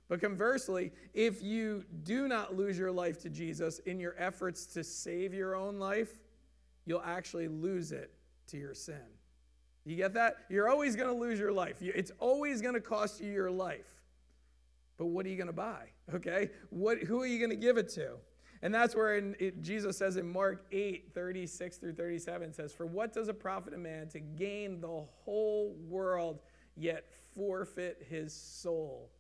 But 0.10 0.20
conversely, 0.20 0.92
if 1.14 1.42
you 1.42 1.86
do 2.04 2.28
not 2.28 2.58
lose 2.58 2.78
your 2.78 2.92
life 2.92 3.22
to 3.22 3.30
Jesus 3.30 3.78
in 3.80 4.00
your 4.00 4.16
efforts 4.18 4.66
to 4.68 4.84
save 4.84 5.34
your 5.34 5.56
own 5.56 5.78
life, 5.78 6.20
you'll 6.86 7.04
actually 7.06 7.48
lose 7.48 7.92
it 7.92 8.12
to 8.48 8.58
your 8.58 8.74
sin. 8.74 9.06
You 9.86 9.96
get 9.96 10.16
that? 10.16 10.38
You're 10.50 10.68
always 10.68 10.96
going 10.96 11.08
to 11.08 11.16
lose 11.16 11.40
your 11.40 11.52
life. 11.52 11.78
It's 11.80 12.12
always 12.20 12.62
going 12.62 12.74
to 12.74 12.82
cost 12.82 13.22
you 13.22 13.32
your 13.32 13.52
life. 13.52 14.04
But 14.98 15.06
what 15.06 15.26
are 15.26 15.30
you 15.30 15.38
going 15.38 15.48
to 15.48 15.54
buy? 15.54 15.86
Okay? 16.14 16.50
What, 16.72 16.98
who 16.98 17.22
are 17.22 17.28
you 17.28 17.38
going 17.38 17.52
to 17.52 17.56
give 17.56 17.78
it 17.78 17.90
to? 17.90 18.16
And 18.62 18.74
that's 18.74 18.96
where 18.96 19.18
in, 19.18 19.36
it, 19.40 19.62
Jesus 19.62 19.98
says 19.98 20.18
in 20.18 20.28
Mark 20.28 20.66
8, 20.72 21.12
36 21.14 21.78
through 21.78 21.94
37 21.94 22.52
says, 22.52 22.74
For 22.74 22.88
what 22.88 23.14
does 23.14 23.30
it 23.30 23.40
profit 23.40 23.74
a 23.74 23.78
man 23.78 24.10
to 24.10 24.20
gain 24.20 24.82
the 24.82 25.06
whole 25.24 25.76
world 25.88 26.40
yet 26.76 27.06
forfeit 27.36 28.06
his 28.10 28.34
soul? 28.34 29.12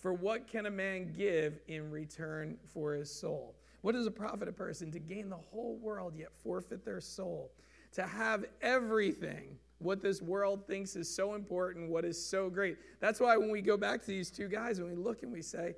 For 0.00 0.14
what 0.14 0.48
can 0.48 0.66
a 0.66 0.70
man 0.70 1.12
give 1.16 1.60
in 1.68 1.90
return 1.90 2.56
for 2.72 2.94
his 2.94 3.10
soul? 3.10 3.54
What 3.82 3.92
does 3.92 4.06
it 4.06 4.14
profit 4.14 4.48
a 4.48 4.52
person 4.52 4.90
to 4.92 4.98
gain 4.98 5.28
the 5.28 5.36
whole 5.36 5.76
world 5.76 6.14
yet 6.16 6.30
forfeit 6.42 6.84
their 6.84 7.00
soul? 7.00 7.52
To 7.92 8.06
have 8.06 8.46
everything, 8.62 9.56
what 9.78 10.00
this 10.00 10.22
world 10.22 10.66
thinks 10.66 10.96
is 10.96 11.14
so 11.14 11.34
important, 11.34 11.90
what 11.90 12.04
is 12.04 12.22
so 12.22 12.48
great. 12.48 12.78
That's 13.00 13.20
why 13.20 13.36
when 13.36 13.50
we 13.50 13.60
go 13.60 13.76
back 13.76 14.00
to 14.00 14.06
these 14.06 14.30
two 14.30 14.48
guys 14.48 14.78
and 14.78 14.88
we 14.88 14.94
look 14.94 15.22
and 15.22 15.32
we 15.32 15.42
say, 15.42 15.74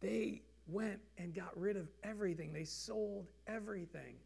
they 0.00 0.42
went 0.66 1.00
and 1.18 1.34
got 1.34 1.58
rid 1.58 1.76
of 1.76 1.88
everything, 2.02 2.52
they 2.52 2.64
sold 2.64 3.26
everything. 3.46 4.16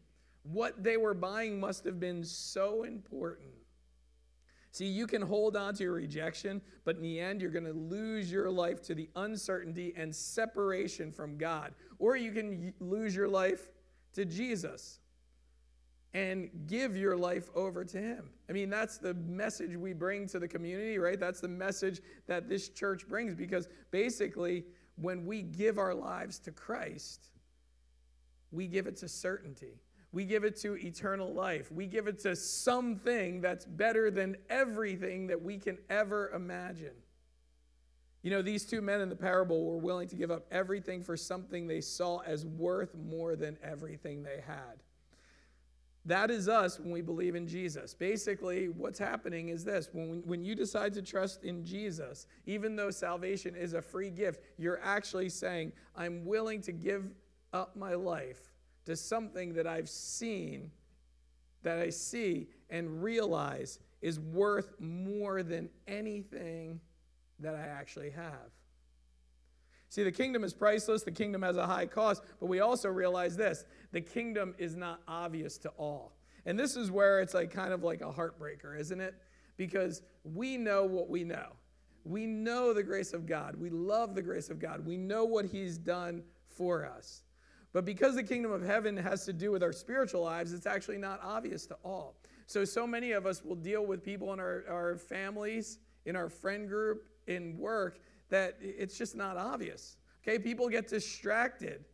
What 0.43 0.81
they 0.83 0.97
were 0.97 1.13
buying 1.13 1.59
must 1.59 1.83
have 1.83 1.99
been 1.99 2.23
so 2.23 2.83
important 2.83 3.51
See, 4.71 4.85
you 4.85 5.07
can 5.07 5.21
hold 5.21 5.55
on 5.55 5.73
to 5.75 5.83
your 5.83 5.93
rejection, 5.93 6.61
but 6.85 6.95
in 6.95 7.01
the 7.01 7.19
end, 7.19 7.41
you're 7.41 7.49
going 7.49 7.65
to 7.65 7.73
lose 7.73 8.31
your 8.31 8.51
life 8.51 8.81
to 8.83 8.93
the 8.93 9.09
uncertainty 9.15 9.93
and 9.97 10.15
separation 10.15 11.11
from 11.11 11.37
God. 11.37 11.73
Or 11.97 12.15
you 12.15 12.31
can 12.31 12.73
lose 12.79 13.15
your 13.15 13.27
life 13.27 13.69
to 14.13 14.25
Jesus 14.25 14.99
and 16.13 16.49
give 16.67 16.95
your 16.95 17.17
life 17.17 17.49
over 17.55 17.83
to 17.83 17.97
Him. 17.97 18.29
I 18.47 18.53
mean, 18.53 18.69
that's 18.69 18.97
the 18.97 19.13
message 19.15 19.75
we 19.75 19.93
bring 19.93 20.27
to 20.27 20.39
the 20.39 20.47
community, 20.47 20.97
right? 20.97 21.19
That's 21.19 21.39
the 21.39 21.47
message 21.47 22.01
that 22.27 22.47
this 22.47 22.69
church 22.69 23.07
brings 23.07 23.35
because 23.35 23.67
basically, 23.91 24.65
when 24.95 25.25
we 25.25 25.43
give 25.43 25.77
our 25.77 25.93
lives 25.93 26.39
to 26.39 26.51
Christ, 26.51 27.29
we 28.51 28.67
give 28.67 28.87
it 28.87 28.97
to 28.97 29.07
certainty. 29.07 29.81
We 30.11 30.25
give 30.25 30.43
it 30.43 30.55
to 30.61 30.75
eternal 30.75 31.33
life. 31.33 31.71
We 31.71 31.85
give 31.85 32.07
it 32.07 32.19
to 32.19 32.35
something 32.35 33.41
that's 33.41 33.65
better 33.65 34.09
than 34.09 34.37
everything 34.49 35.27
that 35.27 35.41
we 35.41 35.57
can 35.57 35.77
ever 35.89 36.31
imagine. 36.31 36.95
You 38.23 38.31
know, 38.31 38.41
these 38.41 38.65
two 38.65 38.81
men 38.81 39.01
in 39.01 39.09
the 39.09 39.15
parable 39.15 39.65
were 39.65 39.77
willing 39.77 40.07
to 40.09 40.15
give 40.15 40.31
up 40.31 40.45
everything 40.51 41.03
for 41.03 41.15
something 41.15 41.67
they 41.67 41.79
saw 41.79 42.19
as 42.19 42.45
worth 42.45 42.95
more 42.95 43.35
than 43.35 43.57
everything 43.63 44.23
they 44.23 44.41
had. 44.45 44.83
That 46.05 46.31
is 46.31 46.49
us 46.49 46.79
when 46.79 46.91
we 46.91 47.01
believe 47.01 47.35
in 47.35 47.47
Jesus. 47.47 47.93
Basically, 47.93 48.69
what's 48.69 48.97
happening 48.97 49.49
is 49.49 49.63
this 49.63 49.89
when, 49.93 50.23
when 50.25 50.43
you 50.43 50.55
decide 50.55 50.93
to 50.95 51.01
trust 51.01 51.43
in 51.43 51.63
Jesus, 51.63 52.25
even 52.45 52.75
though 52.75 52.89
salvation 52.89 53.55
is 53.55 53.73
a 53.73 53.81
free 53.81 54.09
gift, 54.09 54.41
you're 54.57 54.81
actually 54.83 55.29
saying, 55.29 55.71
I'm 55.95 56.25
willing 56.25 56.61
to 56.61 56.71
give 56.71 57.11
up 57.53 57.75
my 57.75 57.93
life 57.93 58.53
to 58.85 58.95
something 58.95 59.53
that 59.53 59.67
I've 59.67 59.89
seen, 59.89 60.71
that 61.63 61.79
I 61.79 61.89
see 61.89 62.47
and 62.69 63.03
realize 63.03 63.79
is 64.01 64.19
worth 64.19 64.73
more 64.79 65.43
than 65.43 65.69
anything 65.87 66.79
that 67.39 67.55
I 67.55 67.61
actually 67.61 68.11
have. 68.11 68.51
See, 69.89 70.03
the 70.03 70.11
kingdom 70.11 70.43
is 70.43 70.53
priceless, 70.53 71.03
the 71.03 71.11
kingdom 71.11 71.41
has 71.41 71.57
a 71.57 71.65
high 71.65 71.87
cost, 71.87 72.23
but 72.39 72.45
we 72.45 72.59
also 72.59 72.89
realize 72.89 73.35
this 73.35 73.65
the 73.91 74.01
kingdom 74.01 74.53
is 74.57 74.75
not 74.75 75.01
obvious 75.07 75.57
to 75.59 75.69
all. 75.69 76.13
And 76.45 76.57
this 76.57 76.75
is 76.75 76.91
where 76.91 77.19
it's 77.21 77.33
like 77.33 77.51
kind 77.51 77.73
of 77.73 77.83
like 77.83 78.01
a 78.01 78.11
heartbreaker, 78.11 78.79
isn't 78.79 79.01
it? 79.01 79.15
Because 79.57 80.03
we 80.23 80.57
know 80.57 80.85
what 80.85 81.09
we 81.09 81.23
know. 81.23 81.53
We 82.05 82.25
know 82.25 82.73
the 82.73 82.83
grace 82.83 83.13
of 83.13 83.25
God. 83.25 83.55
We 83.55 83.69
love 83.69 84.15
the 84.15 84.21
grace 84.21 84.49
of 84.49 84.59
God. 84.59 84.85
We 84.85 84.95
know 84.95 85.25
what 85.25 85.45
He's 85.45 85.77
done 85.77 86.23
for 86.47 86.85
us. 86.85 87.23
But 87.71 87.85
because 87.85 88.15
the 88.15 88.23
kingdom 88.23 88.51
of 88.51 88.63
heaven 88.63 88.97
has 88.97 89.25
to 89.25 89.33
do 89.33 89.51
with 89.51 89.61
our 89.61 89.73
spiritual 89.73 90.23
lives, 90.23 90.53
it's 90.53 90.65
actually 90.65 90.97
not 90.97 91.19
obvious 91.23 91.65
to 91.67 91.77
all. 91.83 92.15
So, 92.47 92.65
so 92.65 92.87
many 92.87 93.11
of 93.11 93.27
us 93.27 93.43
will 93.43 93.55
deal 93.55 93.85
with 93.85 94.03
people 94.03 94.33
in 94.33 94.39
our, 94.39 94.63
our 94.67 94.97
families, 94.97 95.77
in 96.05 96.15
our 96.15 96.29
friend 96.29 96.67
group, 96.67 97.05
in 97.27 97.57
work, 97.57 97.99
that 98.29 98.57
it's 98.59 98.97
just 98.97 99.15
not 99.15 99.37
obvious. 99.37 99.97
Okay, 100.23 100.39
people 100.39 100.67
get 100.67 100.87
distracted. 100.87 101.85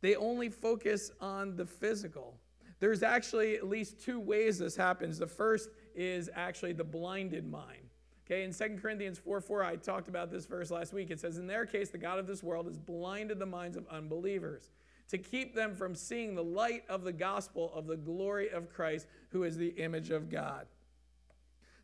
They 0.00 0.14
only 0.14 0.48
focus 0.48 1.10
on 1.20 1.56
the 1.56 1.66
physical. 1.66 2.38
There's 2.78 3.02
actually 3.02 3.56
at 3.56 3.66
least 3.66 4.00
two 4.00 4.20
ways 4.20 4.58
this 4.58 4.76
happens. 4.76 5.18
The 5.18 5.26
first 5.26 5.70
is 5.94 6.30
actually 6.34 6.74
the 6.74 6.84
blinded 6.84 7.50
mind. 7.50 7.85
Okay, 8.26 8.42
in 8.42 8.52
2 8.52 8.78
Corinthians 8.82 9.18
4 9.18 9.40
4, 9.40 9.62
I 9.62 9.76
talked 9.76 10.08
about 10.08 10.30
this 10.30 10.46
verse 10.46 10.70
last 10.72 10.92
week. 10.92 11.10
It 11.10 11.20
says, 11.20 11.38
In 11.38 11.46
their 11.46 11.64
case, 11.64 11.90
the 11.90 11.98
God 11.98 12.18
of 12.18 12.26
this 12.26 12.42
world 12.42 12.66
has 12.66 12.76
blinded 12.76 13.38
the 13.38 13.46
minds 13.46 13.76
of 13.76 13.86
unbelievers 13.88 14.70
to 15.08 15.18
keep 15.18 15.54
them 15.54 15.74
from 15.74 15.94
seeing 15.94 16.34
the 16.34 16.42
light 16.42 16.82
of 16.88 17.04
the 17.04 17.12
gospel 17.12 17.72
of 17.72 17.86
the 17.86 17.96
glory 17.96 18.50
of 18.50 18.68
Christ, 18.68 19.06
who 19.30 19.44
is 19.44 19.56
the 19.56 19.68
image 19.68 20.10
of 20.10 20.28
God. 20.28 20.66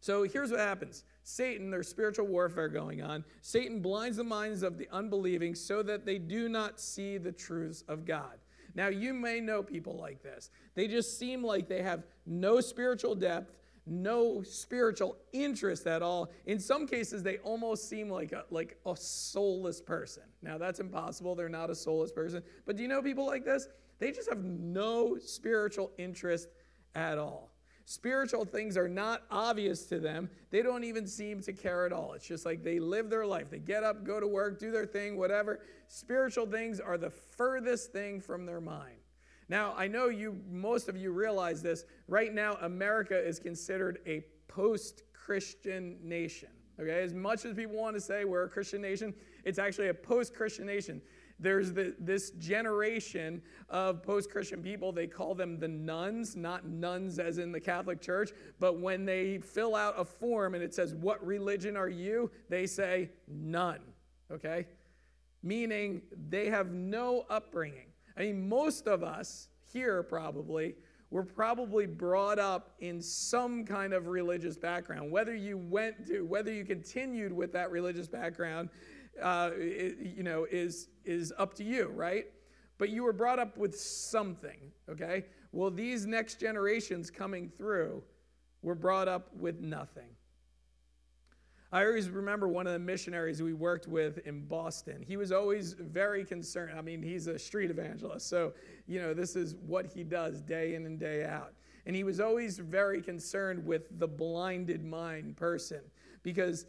So 0.00 0.24
here's 0.24 0.50
what 0.50 0.58
happens 0.58 1.04
Satan, 1.22 1.70
there's 1.70 1.86
spiritual 1.86 2.26
warfare 2.26 2.68
going 2.68 3.02
on. 3.02 3.24
Satan 3.40 3.80
blinds 3.80 4.16
the 4.16 4.24
minds 4.24 4.64
of 4.64 4.76
the 4.78 4.88
unbelieving 4.90 5.54
so 5.54 5.82
that 5.84 6.04
they 6.04 6.18
do 6.18 6.48
not 6.48 6.80
see 6.80 7.18
the 7.18 7.30
truths 7.30 7.84
of 7.86 8.04
God. 8.04 8.38
Now, 8.74 8.88
you 8.88 9.12
may 9.12 9.38
know 9.38 9.62
people 9.62 9.96
like 9.96 10.22
this. 10.22 10.50
They 10.74 10.88
just 10.88 11.18
seem 11.18 11.44
like 11.44 11.68
they 11.68 11.82
have 11.82 12.04
no 12.26 12.60
spiritual 12.60 13.14
depth 13.14 13.52
no 13.86 14.42
spiritual 14.42 15.16
interest 15.32 15.86
at 15.86 16.02
all. 16.02 16.30
In 16.46 16.60
some 16.60 16.86
cases, 16.86 17.22
they 17.22 17.38
almost 17.38 17.88
seem 17.88 18.08
like 18.08 18.32
a, 18.32 18.44
like 18.50 18.78
a 18.86 18.96
soulless 18.96 19.80
person. 19.80 20.22
Now, 20.40 20.58
that's 20.58 20.80
impossible. 20.80 21.34
They're 21.34 21.48
not 21.48 21.70
a 21.70 21.74
soulless 21.74 22.12
person. 22.12 22.42
But 22.64 22.76
do 22.76 22.82
you 22.82 22.88
know 22.88 23.02
people 23.02 23.26
like 23.26 23.44
this? 23.44 23.68
They 23.98 24.12
just 24.12 24.28
have 24.28 24.44
no 24.44 25.16
spiritual 25.18 25.92
interest 25.98 26.48
at 26.94 27.18
all. 27.18 27.52
Spiritual 27.84 28.44
things 28.44 28.76
are 28.76 28.88
not 28.88 29.22
obvious 29.30 29.86
to 29.86 29.98
them. 29.98 30.30
They 30.50 30.62
don't 30.62 30.84
even 30.84 31.06
seem 31.06 31.42
to 31.42 31.52
care 31.52 31.84
at 31.84 31.92
all. 31.92 32.12
It's 32.12 32.26
just 32.26 32.46
like 32.46 32.62
they 32.62 32.78
live 32.78 33.10
their 33.10 33.26
life. 33.26 33.50
They 33.50 33.58
get 33.58 33.82
up, 33.82 34.04
go 34.04 34.20
to 34.20 34.26
work, 34.26 34.60
do 34.60 34.70
their 34.70 34.86
thing, 34.86 35.18
whatever. 35.18 35.60
Spiritual 35.88 36.46
things 36.46 36.78
are 36.78 36.96
the 36.96 37.10
furthest 37.10 37.92
thing 37.92 38.20
from 38.20 38.46
their 38.46 38.60
mind. 38.60 39.01
Now, 39.52 39.74
I 39.76 39.86
know 39.86 40.08
you 40.08 40.40
most 40.50 40.88
of 40.88 40.96
you 40.96 41.12
realize 41.12 41.60
this. 41.60 41.84
Right 42.08 42.32
now, 42.32 42.56
America 42.62 43.14
is 43.14 43.38
considered 43.38 43.98
a 44.06 44.24
post-Christian 44.48 45.98
nation. 46.02 46.48
Okay, 46.80 47.02
as 47.02 47.12
much 47.12 47.44
as 47.44 47.54
people 47.54 47.76
want 47.76 47.94
to 47.94 48.00
say 48.00 48.24
we're 48.24 48.44
a 48.44 48.48
Christian 48.48 48.80
nation, 48.80 49.12
it's 49.44 49.58
actually 49.58 49.88
a 49.88 49.94
post-Christian 49.94 50.64
nation. 50.64 51.02
There's 51.38 51.70
the, 51.70 51.94
this 51.98 52.30
generation 52.30 53.42
of 53.68 54.02
post-Christian 54.02 54.62
people. 54.62 54.90
They 54.90 55.06
call 55.06 55.34
them 55.34 55.58
the 55.58 55.68
nones, 55.68 56.34
not 56.34 56.66
nuns 56.66 57.18
as 57.18 57.36
in 57.36 57.52
the 57.52 57.60
Catholic 57.60 58.00
Church, 58.00 58.30
but 58.58 58.80
when 58.80 59.04
they 59.04 59.36
fill 59.36 59.76
out 59.76 60.00
a 60.00 60.04
form 60.06 60.54
and 60.54 60.64
it 60.64 60.72
says, 60.72 60.94
"What 60.94 61.22
religion 61.26 61.76
are 61.76 61.90
you?" 61.90 62.30
they 62.48 62.66
say 62.66 63.10
none. 63.28 63.80
Okay, 64.30 64.66
meaning 65.42 66.00
they 66.30 66.48
have 66.48 66.72
no 66.72 67.26
upbringing. 67.28 67.91
I 68.16 68.22
mean, 68.22 68.48
most 68.48 68.86
of 68.86 69.02
us 69.02 69.48
here 69.72 70.02
probably 70.02 70.74
were 71.10 71.22
probably 71.22 71.86
brought 71.86 72.38
up 72.38 72.74
in 72.80 73.00
some 73.02 73.64
kind 73.64 73.92
of 73.92 74.06
religious 74.06 74.56
background. 74.56 75.12
Whether 75.12 75.34
you 75.34 75.58
went 75.58 76.06
to, 76.06 76.22
whether 76.22 76.50
you 76.50 76.64
continued 76.64 77.32
with 77.32 77.52
that 77.52 77.70
religious 77.70 78.08
background, 78.08 78.70
uh, 79.20 79.50
it, 79.54 79.98
you 80.00 80.22
know, 80.22 80.46
is 80.50 80.88
is 81.04 81.32
up 81.38 81.52
to 81.54 81.64
you, 81.64 81.88
right? 81.88 82.26
But 82.78 82.88
you 82.88 83.02
were 83.02 83.12
brought 83.12 83.38
up 83.38 83.58
with 83.58 83.78
something, 83.78 84.72
okay? 84.88 85.26
Well, 85.52 85.70
these 85.70 86.06
next 86.06 86.40
generations 86.40 87.10
coming 87.10 87.48
through 87.48 88.02
were 88.62 88.74
brought 88.74 89.06
up 89.06 89.28
with 89.36 89.60
nothing. 89.60 90.08
I 91.72 91.86
always 91.86 92.10
remember 92.10 92.48
one 92.48 92.66
of 92.66 92.74
the 92.74 92.78
missionaries 92.78 93.42
we 93.42 93.54
worked 93.54 93.88
with 93.88 94.18
in 94.26 94.44
Boston. 94.44 95.02
He 95.06 95.16
was 95.16 95.32
always 95.32 95.72
very 95.72 96.22
concerned. 96.22 96.78
I 96.78 96.82
mean, 96.82 97.02
he's 97.02 97.28
a 97.28 97.38
street 97.38 97.70
evangelist, 97.70 98.28
so, 98.28 98.52
you 98.86 99.00
know, 99.00 99.14
this 99.14 99.36
is 99.36 99.54
what 99.54 99.86
he 99.86 100.04
does 100.04 100.42
day 100.42 100.74
in 100.74 100.84
and 100.84 101.00
day 101.00 101.24
out. 101.24 101.54
And 101.86 101.96
he 101.96 102.04
was 102.04 102.20
always 102.20 102.58
very 102.58 103.00
concerned 103.00 103.64
with 103.64 103.98
the 103.98 104.06
blinded 104.06 104.84
mind 104.84 105.36
person 105.38 105.80
because 106.22 106.66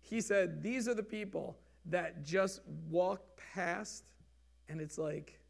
he 0.00 0.20
said, 0.20 0.62
These 0.62 0.86
are 0.88 0.94
the 0.94 1.02
people 1.02 1.58
that 1.86 2.22
just 2.22 2.60
walk 2.88 3.20
past, 3.54 4.04
and 4.68 4.80
it's 4.80 4.98
like 4.98 5.40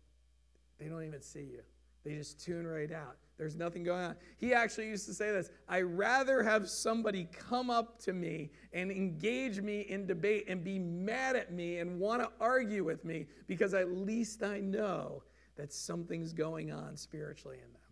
they 0.78 0.86
don't 0.86 1.04
even 1.04 1.20
see 1.20 1.40
you. 1.40 1.60
They 2.08 2.14
just 2.14 2.42
tune 2.42 2.66
right 2.66 2.90
out. 2.90 3.18
There's 3.36 3.54
nothing 3.54 3.84
going 3.84 4.02
on. 4.02 4.16
He 4.38 4.54
actually 4.54 4.88
used 4.88 5.04
to 5.06 5.12
say 5.12 5.30
this 5.30 5.50
I 5.68 5.82
rather 5.82 6.42
have 6.42 6.70
somebody 6.70 7.28
come 7.30 7.68
up 7.68 8.00
to 8.04 8.14
me 8.14 8.50
and 8.72 8.90
engage 8.90 9.60
me 9.60 9.82
in 9.82 10.06
debate 10.06 10.46
and 10.48 10.64
be 10.64 10.78
mad 10.78 11.36
at 11.36 11.52
me 11.52 11.80
and 11.80 12.00
want 12.00 12.22
to 12.22 12.30
argue 12.40 12.82
with 12.82 13.04
me 13.04 13.26
because 13.46 13.74
at 13.74 13.92
least 13.92 14.42
I 14.42 14.60
know 14.60 15.22
that 15.56 15.70
something's 15.70 16.32
going 16.32 16.72
on 16.72 16.96
spiritually 16.96 17.58
in 17.58 17.72
them. 17.74 17.82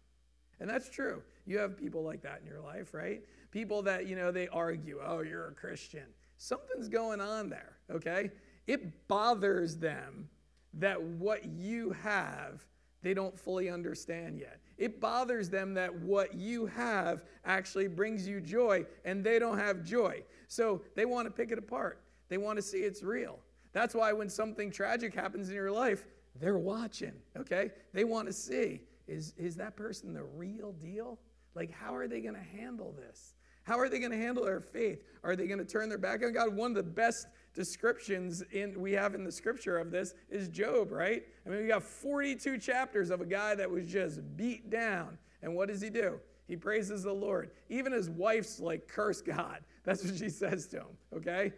And 0.61 0.70
that's 0.70 0.88
true. 0.88 1.23
You 1.44 1.58
have 1.58 1.76
people 1.76 2.02
like 2.02 2.23
that 2.23 2.40
in 2.40 2.46
your 2.46 2.61
life, 2.61 2.94
right? 2.94 3.20
People 3.50 3.82
that, 3.82 4.06
you 4.06 4.16
know, 4.16 4.32
they 4.32 4.49
argue, 4.49 4.99
oh, 5.04 5.20
you're 5.20 5.49
a 5.49 5.52
Christian. 5.52 6.06
Something's 6.38 6.88
going 6.88 7.20
on 7.20 7.50
there, 7.50 7.76
okay? 7.90 8.30
It 8.66 9.06
bothers 9.08 9.76
them 9.76 10.30
that 10.73 11.02
what 11.02 11.44
you 11.44 11.90
have, 12.02 12.64
they 13.06 13.14
don't 13.14 13.38
fully 13.38 13.70
understand 13.70 14.40
yet. 14.40 14.58
It 14.78 15.00
bothers 15.00 15.48
them 15.48 15.75
that 15.75 15.94
what 15.94 16.34
you 16.34 16.66
have 16.66 17.22
actually 17.44 17.86
brings 17.86 18.26
you 18.26 18.40
joy 18.40 18.84
and 19.04 19.22
they 19.22 19.38
don't 19.38 19.58
have 19.58 19.84
joy. 19.84 20.25
So 20.48 20.82
they 20.96 21.04
want 21.04 21.28
to 21.28 21.30
pick 21.30 21.52
it 21.52 21.58
apart. 21.58 22.02
They 22.28 22.36
want 22.36 22.56
to 22.56 22.62
see 22.62 22.78
it's 22.78 23.04
real. 23.04 23.38
That's 23.72 23.94
why 23.94 24.12
when 24.12 24.28
something 24.28 24.72
tragic 24.72 25.14
happens 25.14 25.50
in 25.50 25.54
your 25.54 25.70
life, 25.70 26.04
they're 26.40 26.58
watching, 26.58 27.12
okay? 27.36 27.70
They 27.92 28.02
want 28.02 28.26
to 28.26 28.32
see 28.32 28.80
is, 29.06 29.34
is 29.36 29.54
that 29.54 29.76
person 29.76 30.12
the 30.12 30.25
real 30.25 30.72
deal? 30.72 31.20
Like, 31.54 31.70
how 31.70 31.94
are 31.94 32.08
they 32.08 32.20
going 32.20 32.34
to 32.34 32.60
handle 32.60 32.92
this? 32.92 33.34
How 33.62 33.78
are 33.78 33.88
they 33.88 34.00
going 34.00 34.10
to 34.10 34.18
handle 34.18 34.44
their 34.44 34.60
faith? 34.60 35.04
Are 35.22 35.36
they 35.36 35.46
going 35.46 35.60
to 35.60 35.64
turn 35.64 35.88
their 35.88 35.96
back 35.96 36.25
on 36.25 36.32
God? 36.32 36.56
One 36.56 36.72
of 36.72 36.76
the 36.76 36.82
best 36.82 37.28
descriptions 37.56 38.42
in 38.52 38.78
we 38.78 38.92
have 38.92 39.14
in 39.14 39.25
the 39.25 39.32
scripture 39.32 39.78
of 39.78 39.90
this 39.90 40.14
is 40.30 40.48
Job, 40.48 40.92
right? 40.92 41.25
I 41.44 41.48
mean, 41.48 41.62
we 41.62 41.66
got 41.66 41.82
42 41.82 42.58
chapters 42.58 43.10
of 43.10 43.20
a 43.20 43.26
guy 43.26 43.56
that 43.56 43.68
was 43.68 43.86
just 43.86 44.20
beat 44.36 44.70
down. 44.70 45.18
And 45.42 45.56
what 45.56 45.68
does 45.68 45.80
he 45.80 45.90
do? 45.90 46.20
He 46.46 46.54
praises 46.54 47.02
the 47.02 47.12
Lord. 47.12 47.50
Even 47.68 47.92
his 47.92 48.08
wife's 48.08 48.60
like, 48.60 48.86
curse 48.86 49.20
God. 49.20 49.60
That's 49.84 50.04
what 50.04 50.16
she 50.16 50.28
says 50.28 50.66
to 50.68 50.78
him, 50.78 50.96
okay? 51.16 51.52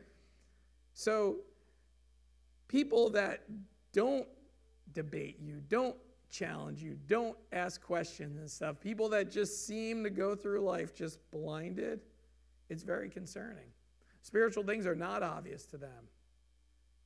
So, 0.95 1.37
people 2.69 3.11
that 3.11 3.43
don't 3.93 4.27
debate 4.93 5.39
you, 5.41 5.61
don't 5.69 5.97
challenge 6.31 6.83
you, 6.83 6.97
don't 7.07 7.37
ask 7.53 7.83
questions 7.83 8.39
and 8.39 8.51
stuff, 8.51 8.81
people 8.81 9.09
that 9.09 9.31
just 9.31 9.67
seem 9.67 10.05
to 10.05 10.11
go 10.11 10.35
through 10.35 10.61
life 10.61 10.95
just 10.95 11.19
blinded, 11.31 12.01
it's 12.69 12.83
very 12.83 13.09
concerning. 13.09 13.65
Spiritual 14.29 14.63
things 14.63 14.87
are 14.87 14.95
not 14.95 15.23
obvious 15.23 15.65
to 15.65 15.79
them. 15.79 16.07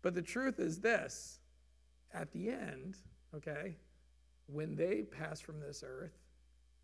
But 0.02 0.12
the 0.12 0.22
truth 0.22 0.58
is 0.58 0.80
this 0.80 1.38
at 2.12 2.32
the 2.32 2.48
end, 2.48 2.96
okay, 3.32 3.76
when 4.48 4.74
they 4.74 5.02
pass 5.02 5.40
from 5.40 5.60
this 5.60 5.84
earth, 5.86 6.18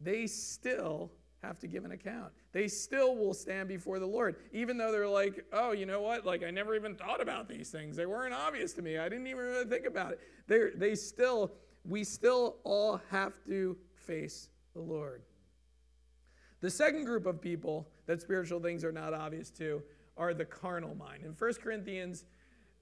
they 0.00 0.28
still 0.28 1.10
have 1.42 1.58
to 1.58 1.66
give 1.66 1.84
an 1.84 1.90
account. 1.90 2.32
They 2.52 2.68
still 2.68 3.16
will 3.16 3.34
stand 3.34 3.66
before 3.66 3.98
the 3.98 4.06
Lord, 4.06 4.36
even 4.52 4.78
though 4.78 4.92
they're 4.92 5.08
like, 5.08 5.44
oh, 5.52 5.72
you 5.72 5.86
know 5.86 6.02
what? 6.02 6.24
Like, 6.24 6.44
I 6.44 6.52
never 6.52 6.76
even 6.76 6.94
thought 6.94 7.20
about 7.20 7.48
these 7.48 7.70
things. 7.70 7.96
They 7.96 8.06
weren't 8.06 8.32
obvious 8.32 8.72
to 8.74 8.82
me. 8.82 8.96
I 8.96 9.08
didn't 9.08 9.26
even 9.26 9.42
really 9.44 9.66
think 9.66 9.86
about 9.86 10.12
it. 10.12 10.20
They're, 10.46 10.70
they 10.72 10.94
still, 10.94 11.50
we 11.84 12.04
still 12.04 12.58
all 12.62 13.00
have 13.10 13.32
to 13.48 13.76
face 13.96 14.50
the 14.72 14.82
Lord. 14.82 15.22
The 16.60 16.70
second 16.70 17.06
group 17.06 17.26
of 17.26 17.40
people 17.40 17.88
that 18.06 18.20
spiritual 18.20 18.60
things 18.60 18.84
are 18.84 18.92
not 18.92 19.12
obvious 19.12 19.50
to 19.50 19.82
are 20.18 20.34
the 20.34 20.44
carnal 20.44 20.94
mind. 20.94 21.24
In 21.24 21.32
1 21.32 21.54
Corinthians 21.62 22.24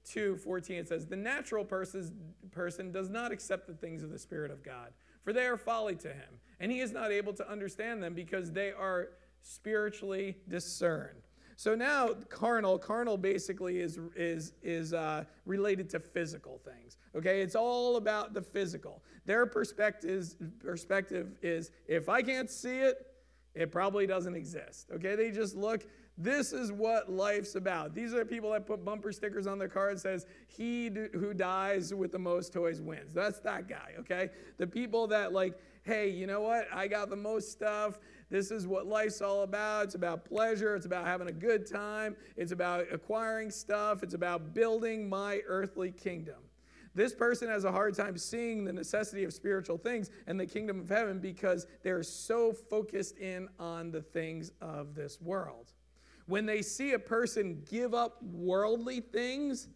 2 0.06 0.36
14, 0.36 0.76
it 0.76 0.88
says, 0.88 1.06
The 1.06 1.16
natural 1.16 1.64
person 1.64 2.92
does 2.92 3.10
not 3.10 3.32
accept 3.32 3.66
the 3.66 3.74
things 3.74 4.02
of 4.02 4.10
the 4.10 4.18
Spirit 4.18 4.50
of 4.50 4.62
God, 4.62 4.92
for 5.22 5.32
they 5.32 5.46
are 5.46 5.56
folly 5.56 5.96
to 5.96 6.08
him, 6.08 6.40
and 6.60 6.72
he 6.72 6.80
is 6.80 6.92
not 6.92 7.12
able 7.12 7.32
to 7.34 7.50
understand 7.50 8.02
them 8.02 8.14
because 8.14 8.52
they 8.52 8.72
are 8.72 9.10
spiritually 9.42 10.36
discerned. 10.48 11.22
So 11.58 11.74
now, 11.74 12.10
carnal, 12.28 12.78
carnal 12.78 13.16
basically 13.16 13.78
is, 13.78 13.98
is, 14.14 14.52
is 14.62 14.92
uh, 14.92 15.24
related 15.46 15.88
to 15.90 16.00
physical 16.00 16.60
things. 16.64 16.98
Okay, 17.16 17.40
it's 17.40 17.54
all 17.54 17.96
about 17.96 18.34
the 18.34 18.42
physical. 18.42 19.02
Their 19.24 19.46
perspective 19.46 20.34
perspective 20.60 21.38
is 21.42 21.70
if 21.88 22.10
I 22.10 22.20
can't 22.20 22.50
see 22.50 22.78
it, 22.80 23.06
it 23.54 23.72
probably 23.72 24.06
doesn't 24.06 24.34
exist. 24.34 24.90
Okay, 24.92 25.16
they 25.16 25.30
just 25.30 25.56
look, 25.56 25.86
this 26.18 26.52
is 26.52 26.72
what 26.72 27.10
life's 27.10 27.56
about. 27.56 27.94
These 27.94 28.14
are 28.14 28.18
the 28.18 28.24
people 28.24 28.50
that 28.52 28.66
put 28.66 28.84
bumper 28.84 29.12
stickers 29.12 29.46
on 29.46 29.58
their 29.58 29.68
car 29.68 29.92
that 29.92 30.00
says, 30.00 30.26
He 30.46 30.90
who 31.12 31.34
dies 31.34 31.92
with 31.92 32.12
the 32.12 32.18
most 32.18 32.52
toys 32.52 32.80
wins. 32.80 33.12
That's 33.12 33.38
that 33.40 33.68
guy, 33.68 33.92
okay? 33.98 34.30
The 34.56 34.66
people 34.66 35.06
that, 35.08 35.32
like, 35.32 35.58
hey, 35.82 36.08
you 36.08 36.26
know 36.26 36.40
what? 36.40 36.68
I 36.72 36.88
got 36.88 37.10
the 37.10 37.16
most 37.16 37.52
stuff. 37.52 37.98
This 38.30 38.50
is 38.50 38.66
what 38.66 38.86
life's 38.86 39.20
all 39.20 39.42
about. 39.42 39.84
It's 39.84 39.94
about 39.94 40.24
pleasure. 40.24 40.74
It's 40.74 40.86
about 40.86 41.06
having 41.06 41.28
a 41.28 41.32
good 41.32 41.70
time. 41.70 42.16
It's 42.36 42.50
about 42.50 42.86
acquiring 42.90 43.50
stuff. 43.50 44.02
It's 44.02 44.14
about 44.14 44.54
building 44.54 45.08
my 45.08 45.42
earthly 45.46 45.92
kingdom. 45.92 46.36
This 46.94 47.14
person 47.14 47.48
has 47.48 47.64
a 47.64 47.70
hard 47.70 47.94
time 47.94 48.16
seeing 48.16 48.64
the 48.64 48.72
necessity 48.72 49.24
of 49.24 49.34
spiritual 49.34 49.76
things 49.76 50.10
and 50.26 50.40
the 50.40 50.46
kingdom 50.46 50.80
of 50.80 50.88
heaven 50.88 51.18
because 51.20 51.66
they're 51.82 52.02
so 52.02 52.54
focused 52.54 53.18
in 53.18 53.48
on 53.60 53.90
the 53.90 54.00
things 54.00 54.50
of 54.62 54.94
this 54.94 55.20
world. 55.20 55.72
When 56.26 56.46
they 56.46 56.62
see 56.62 56.92
a 56.92 56.98
person 56.98 57.62
give 57.70 57.94
up 57.94 58.22
worldly 58.22 59.00
things 59.00 59.68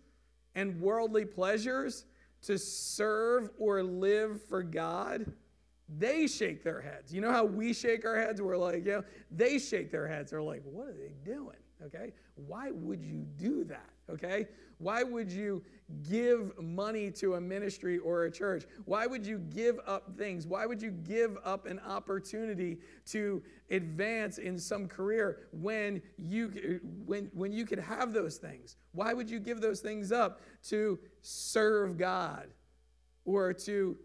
and 0.54 0.80
worldly 0.80 1.24
pleasures 1.24 2.04
to 2.42 2.58
serve 2.58 3.50
or 3.58 3.82
live 3.82 4.42
for 4.48 4.62
God, 4.62 5.30
they 5.98 6.26
shake 6.26 6.62
their 6.62 6.80
heads. 6.80 7.12
You 7.12 7.20
know 7.20 7.32
how 7.32 7.44
we 7.44 7.72
shake 7.72 8.04
our 8.04 8.16
heads? 8.16 8.40
We're 8.40 8.56
like, 8.56 8.84
know, 8.84 9.04
they 9.30 9.58
shake 9.58 9.90
their 9.90 10.06
heads. 10.06 10.30
They're 10.30 10.42
like, 10.42 10.62
what 10.64 10.88
are 10.88 10.92
they 10.92 11.14
doing? 11.24 11.56
Okay? 11.84 12.12
Why 12.34 12.70
would 12.70 13.02
you 13.02 13.26
do 13.38 13.64
that? 13.64 13.90
Okay? 14.10 14.48
Why 14.78 15.02
would 15.02 15.30
you 15.30 15.62
give 16.08 16.58
money 16.58 17.10
to 17.12 17.34
a 17.34 17.40
ministry 17.40 17.98
or 17.98 18.24
a 18.24 18.30
church? 18.30 18.64
Why 18.86 19.06
would 19.06 19.26
you 19.26 19.38
give 19.38 19.78
up 19.86 20.16
things? 20.16 20.46
Why 20.46 20.66
would 20.66 20.80
you 20.80 20.90
give 20.90 21.36
up 21.44 21.66
an 21.66 21.80
opportunity 21.80 22.78
to 23.06 23.42
advance 23.70 24.38
in 24.38 24.58
some 24.58 24.88
career 24.88 25.48
when 25.52 26.00
you 26.18 26.80
when 27.04 27.30
when 27.34 27.52
you 27.52 27.66
could 27.66 27.78
have 27.78 28.12
those 28.12 28.36
things? 28.36 28.76
Why 28.92 29.12
would 29.12 29.28
you 29.28 29.38
give 29.38 29.60
those 29.60 29.80
things 29.80 30.12
up 30.12 30.40
to 30.68 30.98
serve 31.22 31.98
God 31.98 32.48
or 33.24 33.52
to 33.52 33.96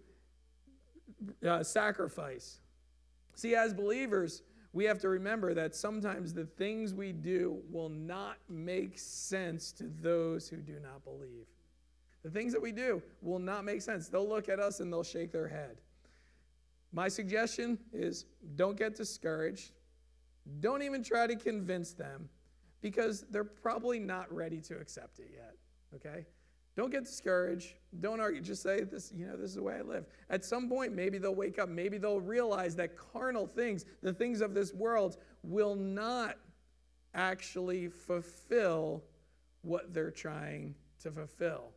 uh, 1.47 1.63
sacrifice? 1.63 2.59
See, 3.35 3.55
as 3.55 3.73
believers, 3.73 4.43
we 4.75 4.83
have 4.83 4.99
to 4.99 5.07
remember 5.07 5.53
that 5.53 5.73
sometimes 5.73 6.33
the 6.33 6.43
things 6.43 6.93
we 6.93 7.13
do 7.13 7.61
will 7.71 7.88
not 7.88 8.35
make 8.49 8.99
sense 8.99 9.71
to 9.71 9.85
those 10.01 10.49
who 10.49 10.57
do 10.57 10.75
not 10.83 11.01
believe. 11.05 11.45
The 12.23 12.29
things 12.29 12.51
that 12.51 12.61
we 12.61 12.73
do 12.73 13.01
will 13.21 13.39
not 13.39 13.63
make 13.63 13.81
sense. 13.81 14.09
They'll 14.09 14.27
look 14.27 14.49
at 14.49 14.59
us 14.59 14.81
and 14.81 14.91
they'll 14.91 15.01
shake 15.01 15.31
their 15.31 15.47
head. 15.47 15.79
My 16.91 17.07
suggestion 17.07 17.79
is 17.93 18.25
don't 18.57 18.77
get 18.77 18.95
discouraged. 18.95 19.71
Don't 20.59 20.81
even 20.81 21.01
try 21.01 21.25
to 21.25 21.38
convince 21.38 21.93
them 21.93 22.27
because 22.81 23.21
they're 23.31 23.45
probably 23.45 23.97
not 23.97 24.31
ready 24.33 24.59
to 24.59 24.75
accept 24.75 25.19
it 25.19 25.29
yet. 25.33 25.55
Okay? 25.95 26.25
Don't 26.75 26.91
get 26.91 27.05
discouraged. 27.05 27.73
Don't 28.01 28.19
argue. 28.19 28.41
Just 28.41 28.61
say 28.61 28.81
this, 28.81 29.11
you 29.15 29.25
know, 29.25 29.38
this 29.38 29.51
is 29.51 29.55
the 29.55 29.63
way 29.63 29.75
I 29.75 29.81
live. 29.81 30.05
At 30.29 30.43
some 30.43 30.67
point, 30.67 30.93
maybe 30.93 31.17
they'll 31.17 31.35
wake 31.35 31.57
up. 31.57 31.69
Maybe 31.69 31.97
they'll 31.97 32.19
realize 32.19 32.75
that 32.75 32.97
carnal 32.97 33.47
things, 33.47 33.85
the 34.01 34.13
things 34.13 34.41
of 34.41 34.53
this 34.53 34.73
world, 34.73 35.17
will 35.43 35.75
not 35.75 36.38
actually 37.13 37.88
fulfill 37.88 39.03
what 39.61 39.93
they're 39.93 40.11
trying 40.11 40.75
to 41.01 41.11
fulfill. 41.11 41.71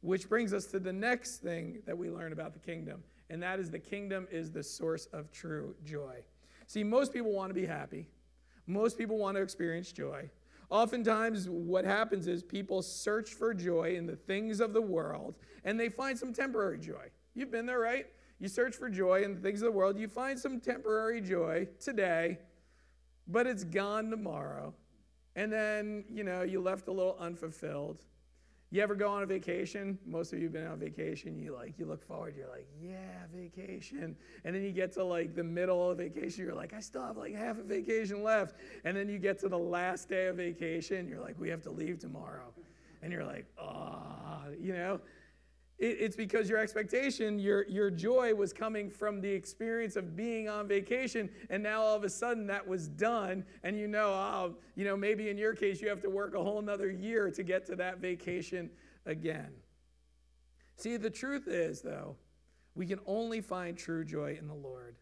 Which 0.00 0.28
brings 0.28 0.52
us 0.52 0.66
to 0.66 0.80
the 0.80 0.92
next 0.92 1.38
thing 1.38 1.82
that 1.86 1.96
we 1.96 2.10
learn 2.10 2.32
about 2.32 2.52
the 2.52 2.58
kingdom, 2.58 3.04
and 3.28 3.42
that 3.42 3.60
is 3.60 3.70
the 3.70 3.78
kingdom 3.78 4.26
is 4.30 4.50
the 4.50 4.62
source 4.62 5.06
of 5.12 5.30
true 5.30 5.74
joy. 5.84 6.24
See, 6.66 6.82
most 6.82 7.12
people 7.12 7.32
want 7.32 7.50
to 7.50 7.54
be 7.54 7.66
happy, 7.66 8.08
most 8.66 8.98
people 8.98 9.18
want 9.18 9.36
to 9.36 9.42
experience 9.42 9.92
joy. 9.92 10.30
Oftentimes, 10.70 11.48
what 11.48 11.84
happens 11.84 12.28
is 12.28 12.44
people 12.44 12.80
search 12.80 13.30
for 13.30 13.52
joy 13.52 13.96
in 13.96 14.06
the 14.06 14.14
things 14.14 14.60
of 14.60 14.72
the 14.72 14.80
world 14.80 15.34
and 15.64 15.78
they 15.78 15.88
find 15.88 16.16
some 16.16 16.32
temporary 16.32 16.78
joy. 16.78 17.10
You've 17.34 17.50
been 17.50 17.66
there, 17.66 17.80
right? 17.80 18.06
You 18.38 18.48
search 18.48 18.76
for 18.76 18.88
joy 18.88 19.22
in 19.22 19.34
the 19.34 19.40
things 19.40 19.62
of 19.62 19.66
the 19.66 19.76
world, 19.76 19.98
you 19.98 20.08
find 20.08 20.38
some 20.38 20.60
temporary 20.60 21.20
joy 21.20 21.68
today, 21.80 22.38
but 23.26 23.46
it's 23.46 23.64
gone 23.64 24.10
tomorrow. 24.10 24.72
And 25.36 25.52
then, 25.52 26.04
you 26.08 26.24
know, 26.24 26.42
you 26.42 26.60
left 26.60 26.88
a 26.88 26.92
little 26.92 27.16
unfulfilled. 27.18 28.04
You 28.72 28.80
ever 28.82 28.94
go 28.94 29.08
on 29.08 29.24
a 29.24 29.26
vacation? 29.26 29.98
Most 30.06 30.32
of 30.32 30.38
you 30.38 30.44
have 30.44 30.52
been 30.52 30.66
on 30.66 30.78
vacation. 30.78 31.36
You 31.40 31.54
like 31.54 31.74
you 31.76 31.86
look 31.86 32.06
forward. 32.06 32.34
You're 32.36 32.48
like, 32.48 32.68
yeah, 32.80 33.26
vacation. 33.34 34.14
And 34.44 34.54
then 34.54 34.62
you 34.62 34.70
get 34.70 34.92
to 34.92 35.02
like 35.04 35.34
the 35.34 35.42
middle 35.42 35.90
of 35.90 35.98
vacation. 35.98 36.44
You're 36.44 36.54
like, 36.54 36.72
I 36.72 36.78
still 36.78 37.02
have 37.02 37.16
like 37.16 37.34
half 37.34 37.58
a 37.58 37.64
vacation 37.64 38.22
left. 38.22 38.54
And 38.84 38.96
then 38.96 39.08
you 39.08 39.18
get 39.18 39.40
to 39.40 39.48
the 39.48 39.58
last 39.58 40.08
day 40.08 40.28
of 40.28 40.36
vacation. 40.36 41.08
You're 41.08 41.20
like, 41.20 41.34
we 41.40 41.48
have 41.48 41.62
to 41.62 41.70
leave 41.70 41.98
tomorrow. 41.98 42.52
And 43.02 43.12
you're 43.12 43.24
like, 43.24 43.46
oh, 43.58 44.44
you 44.60 44.72
know. 44.72 45.00
It's 45.80 46.14
because 46.14 46.50
your 46.50 46.58
expectation, 46.58 47.38
your, 47.38 47.66
your 47.66 47.90
joy 47.90 48.34
was 48.34 48.52
coming 48.52 48.90
from 48.90 49.20
the 49.22 49.30
experience 49.30 49.96
of 49.96 50.14
being 50.14 50.46
on 50.46 50.68
vacation, 50.68 51.30
and 51.48 51.62
now 51.62 51.80
all 51.80 51.96
of 51.96 52.04
a 52.04 52.10
sudden 52.10 52.46
that 52.48 52.66
was 52.66 52.86
done, 52.86 53.44
and 53.62 53.78
you 53.78 53.88
know, 53.88 54.08
oh, 54.08 54.56
you 54.76 54.84
know, 54.84 54.94
maybe 54.94 55.30
in 55.30 55.38
your 55.38 55.54
case 55.54 55.80
you 55.80 55.88
have 55.88 56.02
to 56.02 56.10
work 56.10 56.34
a 56.34 56.42
whole 56.42 56.58
another 56.58 56.90
year 56.90 57.30
to 57.30 57.42
get 57.42 57.64
to 57.66 57.76
that 57.76 57.98
vacation 57.98 58.68
again. 59.06 59.52
See, 60.76 60.98
the 60.98 61.10
truth 61.10 61.48
is, 61.48 61.80
though, 61.80 62.16
we 62.74 62.86
can 62.86 63.00
only 63.06 63.40
find 63.40 63.76
true 63.76 64.04
joy 64.04 64.36
in 64.38 64.46
the 64.46 64.54
Lord. 64.54 64.96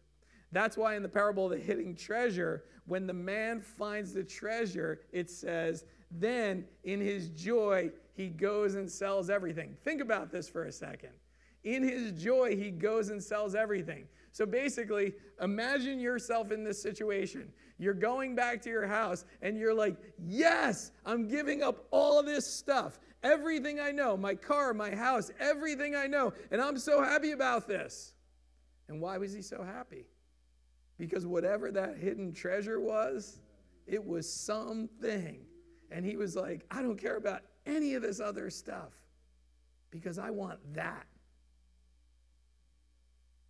That's 0.51 0.77
why 0.77 0.95
in 0.95 1.03
the 1.03 1.09
parable 1.09 1.45
of 1.45 1.51
the 1.51 1.57
hidden 1.57 1.93
treasure, 1.93 2.63
when 2.85 3.05
the 3.05 3.13
man 3.13 3.61
finds 3.61 4.13
the 4.13 4.23
treasure, 4.23 5.01
it 5.11 5.29
says, 5.29 5.83
then 6.11 6.65
in 6.83 6.99
his 6.99 7.29
joy, 7.29 7.91
he 8.15 8.27
goes 8.27 8.75
and 8.75 8.89
sells 8.89 9.29
everything. 9.29 9.75
Think 9.83 10.01
about 10.01 10.31
this 10.31 10.49
for 10.49 10.65
a 10.65 10.71
second. 10.71 11.11
In 11.63 11.83
his 11.83 12.11
joy, 12.11 12.55
he 12.55 12.71
goes 12.71 13.09
and 13.09 13.21
sells 13.21 13.53
everything. 13.53 14.07
So 14.31 14.45
basically, 14.45 15.13
imagine 15.41 15.99
yourself 15.99 16.51
in 16.51 16.63
this 16.63 16.81
situation. 16.81 17.51
You're 17.77 17.93
going 17.93 18.35
back 18.35 18.61
to 18.63 18.69
your 18.69 18.87
house 18.87 19.25
and 19.41 19.57
you're 19.57 19.73
like, 19.73 19.95
Yes, 20.25 20.91
I'm 21.05 21.27
giving 21.27 21.63
up 21.63 21.85
all 21.91 22.19
of 22.19 22.25
this 22.25 22.45
stuff. 22.45 22.99
Everything 23.23 23.79
I 23.79 23.91
know, 23.91 24.15
my 24.15 24.35
car, 24.35 24.73
my 24.73 24.95
house, 24.95 25.31
everything 25.39 25.95
I 25.95 26.07
know. 26.07 26.33
And 26.51 26.61
I'm 26.61 26.77
so 26.77 27.03
happy 27.03 27.31
about 27.31 27.67
this. 27.67 28.13
And 28.87 29.01
why 29.01 29.17
was 29.17 29.33
he 29.33 29.41
so 29.41 29.63
happy? 29.63 30.05
Because 30.97 31.25
whatever 31.25 31.71
that 31.71 31.97
hidden 31.97 32.33
treasure 32.33 32.79
was, 32.79 33.39
it 33.87 34.05
was 34.05 34.31
something. 34.31 35.45
And 35.91 36.05
he 36.05 36.17
was 36.17 36.35
like, 36.35 36.65
I 36.69 36.81
don't 36.81 36.97
care 36.97 37.17
about 37.17 37.41
any 37.65 37.95
of 37.95 38.01
this 38.01 38.19
other 38.19 38.49
stuff 38.49 38.93
because 39.91 40.19
I 40.19 40.29
want 40.29 40.59
that. 40.73 41.05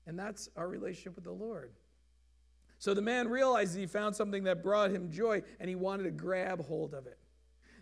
And 0.08 0.18
that's 0.18 0.50
our 0.56 0.68
relationship 0.68 1.16
with 1.16 1.26
the 1.26 1.32
Lord. 1.32 1.72
So 2.80 2.94
the 2.94 3.02
man 3.02 3.28
realized 3.28 3.78
he 3.78 3.86
found 3.86 4.16
something 4.16 4.44
that 4.46 4.64
brought 4.64 4.92
him 4.92 5.12
joy 5.12 5.44
and 5.60 5.70
he 5.70 5.76
wanted 5.76 6.04
to 6.04 6.12
grab 6.12 6.66
hold 6.66 6.94
of 6.94 7.06
it. 7.08 7.18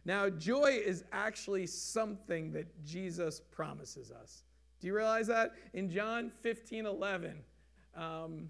Now, 0.05 0.29
joy 0.29 0.81
is 0.83 1.03
actually 1.11 1.67
something 1.67 2.51
that 2.53 2.83
Jesus 2.83 3.41
promises 3.51 4.11
us. 4.11 4.43
Do 4.79 4.87
you 4.87 4.95
realize 4.95 5.27
that? 5.27 5.51
In 5.73 5.89
John 5.89 6.31
15 6.41 6.85
11, 6.85 7.33
um, 7.95 8.49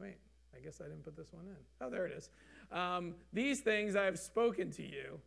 wait, 0.00 0.16
I 0.54 0.60
guess 0.60 0.80
I 0.80 0.84
didn't 0.84 1.04
put 1.04 1.16
this 1.16 1.32
one 1.32 1.46
in. 1.46 1.56
Oh, 1.80 1.90
there 1.90 2.06
it 2.06 2.12
is. 2.12 2.30
Um, 2.72 3.14
These 3.32 3.60
things 3.60 3.94
I 3.94 4.04
have 4.04 4.18
spoken 4.18 4.70
to 4.72 4.82
you, 4.82 5.20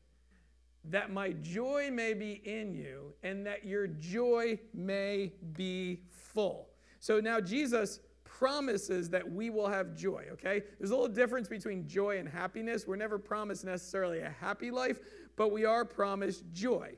that 0.90 1.12
my 1.12 1.32
joy 1.42 1.90
may 1.92 2.14
be 2.14 2.42
in 2.46 2.74
you, 2.74 3.14
and 3.24 3.46
that 3.46 3.66
your 3.66 3.88
joy 3.88 4.60
may 4.74 5.34
be 5.54 6.02
full. 6.10 6.70
So 7.00 7.20
now 7.20 7.40
Jesus 7.40 8.00
promises 8.24 9.10
that 9.10 9.30
we 9.30 9.50
will 9.50 9.68
have 9.68 9.96
joy, 9.96 10.26
okay? 10.32 10.64
There's 10.78 10.92
a 10.92 10.96
little 10.96 11.14
difference 11.14 11.48
between 11.48 11.88
joy 11.88 12.20
and 12.20 12.28
happiness. 12.28 12.88
We're 12.88 12.96
never 12.96 13.20
promised 13.20 13.66
necessarily 13.66 14.20
a 14.20 14.30
happy 14.30 14.72
life, 14.72 15.00
but 15.36 15.52
we 15.52 15.66
are 15.66 15.84
promised 15.84 16.44
joy. 16.54 16.96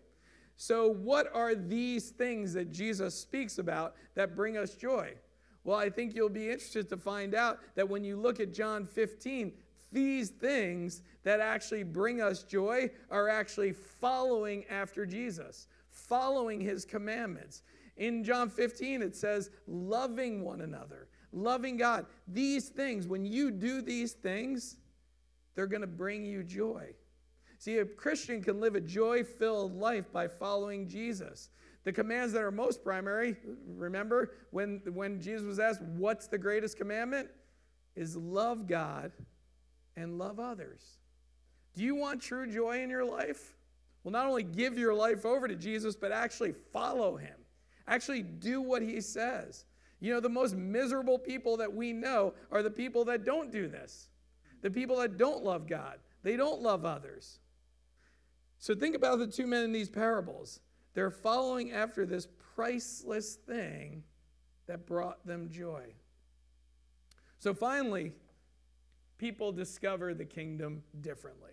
So, 0.56 0.88
what 0.88 1.34
are 1.34 1.56
these 1.56 2.10
things 2.12 2.54
that 2.54 2.72
Jesus 2.72 3.20
speaks 3.20 3.58
about 3.58 3.96
that 4.14 4.36
bring 4.36 4.58
us 4.58 4.76
joy? 4.76 5.16
Well, 5.64 5.78
I 5.78 5.90
think 5.90 6.14
you'll 6.16 6.30
be 6.30 6.50
interested 6.50 6.90
to 6.90 6.98
find 6.98 7.34
out 7.34 7.60
that 7.76 7.88
when 7.88 8.04
you 8.04 8.16
look 8.18 8.40
at 8.40 8.54
John 8.54 8.86
15, 8.86 9.54
these 9.92 10.30
things 10.30 11.02
that 11.24 11.40
actually 11.40 11.84
bring 11.84 12.22
us 12.22 12.44
joy 12.44 12.90
are 13.10 13.30
actually 13.30 13.74
following 13.74 14.66
after 14.70 15.06
Jesus, 15.06 15.68
following 15.90 16.62
his 16.62 16.86
commandments. 16.86 17.64
In 17.98 18.24
John 18.24 18.50
15, 18.50 19.02
it 19.02 19.16
says, 19.16 19.52
loving 19.68 20.44
one 20.44 20.62
another, 20.62 21.08
loving 21.34 21.78
God. 21.78 22.06
These 22.28 22.70
things, 22.70 23.08
when 23.08 23.26
you 23.26 23.52
do 23.52 23.82
these 23.82 24.14
things, 24.14 24.78
they're 25.56 25.68
going 25.68 25.82
to 25.82 25.88
bring 25.88 26.26
you 26.26 26.44
joy. 26.44 26.94
See, 27.58 27.78
a 27.78 27.86
Christian 27.86 28.42
can 28.42 28.60
live 28.60 28.76
a 28.76 28.82
joy 28.82 29.24
filled 29.24 29.76
life 29.76 30.12
by 30.12 30.28
following 30.28 30.88
Jesus. 30.88 31.50
The 31.84 31.92
commands 31.92 32.34
that 32.34 32.42
are 32.42 32.52
most 32.52 32.84
primary, 32.84 33.36
remember 33.68 34.34
when, 34.52 34.82
when 34.94 35.20
Jesus 35.20 35.46
was 35.46 35.60
asked, 35.60 35.82
What's 35.82 36.28
the 36.28 36.38
greatest 36.38 36.78
commandment? 36.78 37.30
Is 37.96 38.16
love 38.16 38.68
God 38.68 39.12
and 39.96 40.18
love 40.18 40.40
others. 40.40 40.82
Do 41.76 41.84
you 41.84 41.96
want 41.96 42.22
true 42.22 42.52
joy 42.52 42.82
in 42.82 42.90
your 42.90 43.06
life? 43.06 43.56
Well, 44.04 44.12
not 44.12 44.26
only 44.26 44.44
give 44.44 44.78
your 44.78 44.94
life 44.94 45.26
over 45.26 45.48
to 45.48 45.56
Jesus, 45.56 45.96
but 45.96 46.12
actually 46.12 46.54
follow 46.74 47.18
him. 47.18 47.36
Actually 47.88 48.24
do 48.24 48.62
what 48.62 48.82
he 48.82 49.00
says. 49.02 49.66
You 50.00 50.14
know, 50.14 50.20
the 50.20 50.30
most 50.30 50.56
miserable 50.56 51.20
people 51.20 51.58
that 51.58 51.72
we 51.72 51.94
know 51.94 52.34
are 52.52 52.64
the 52.64 52.72
people 52.72 53.06
that 53.06 53.24
don't 53.24 53.52
do 53.52 53.68
this, 53.68 54.10
the 54.62 54.72
people 54.72 54.98
that 54.98 55.18
don't 55.18 55.44
love 55.44 55.68
God, 55.68 56.00
they 56.24 56.36
don't 56.36 56.62
love 56.62 56.86
others. 56.86 57.40
So 58.58 58.76
think 58.76 58.96
about 58.96 59.20
the 59.20 59.28
two 59.28 59.48
men 59.48 59.64
in 59.64 59.72
these 59.72 59.90
parables. 59.90 60.60
They're 60.94 61.12
following 61.12 61.72
after 61.72 62.06
this 62.06 62.28
priceless 62.56 63.36
thing 63.36 64.04
that 64.68 64.86
brought 64.86 65.26
them 65.26 65.50
joy. 65.50 65.94
So 67.40 67.54
finally, 67.54 68.14
people 69.22 69.52
discover 69.52 70.16
the 70.16 70.26
kingdom 70.26 70.82
differently. 71.02 71.52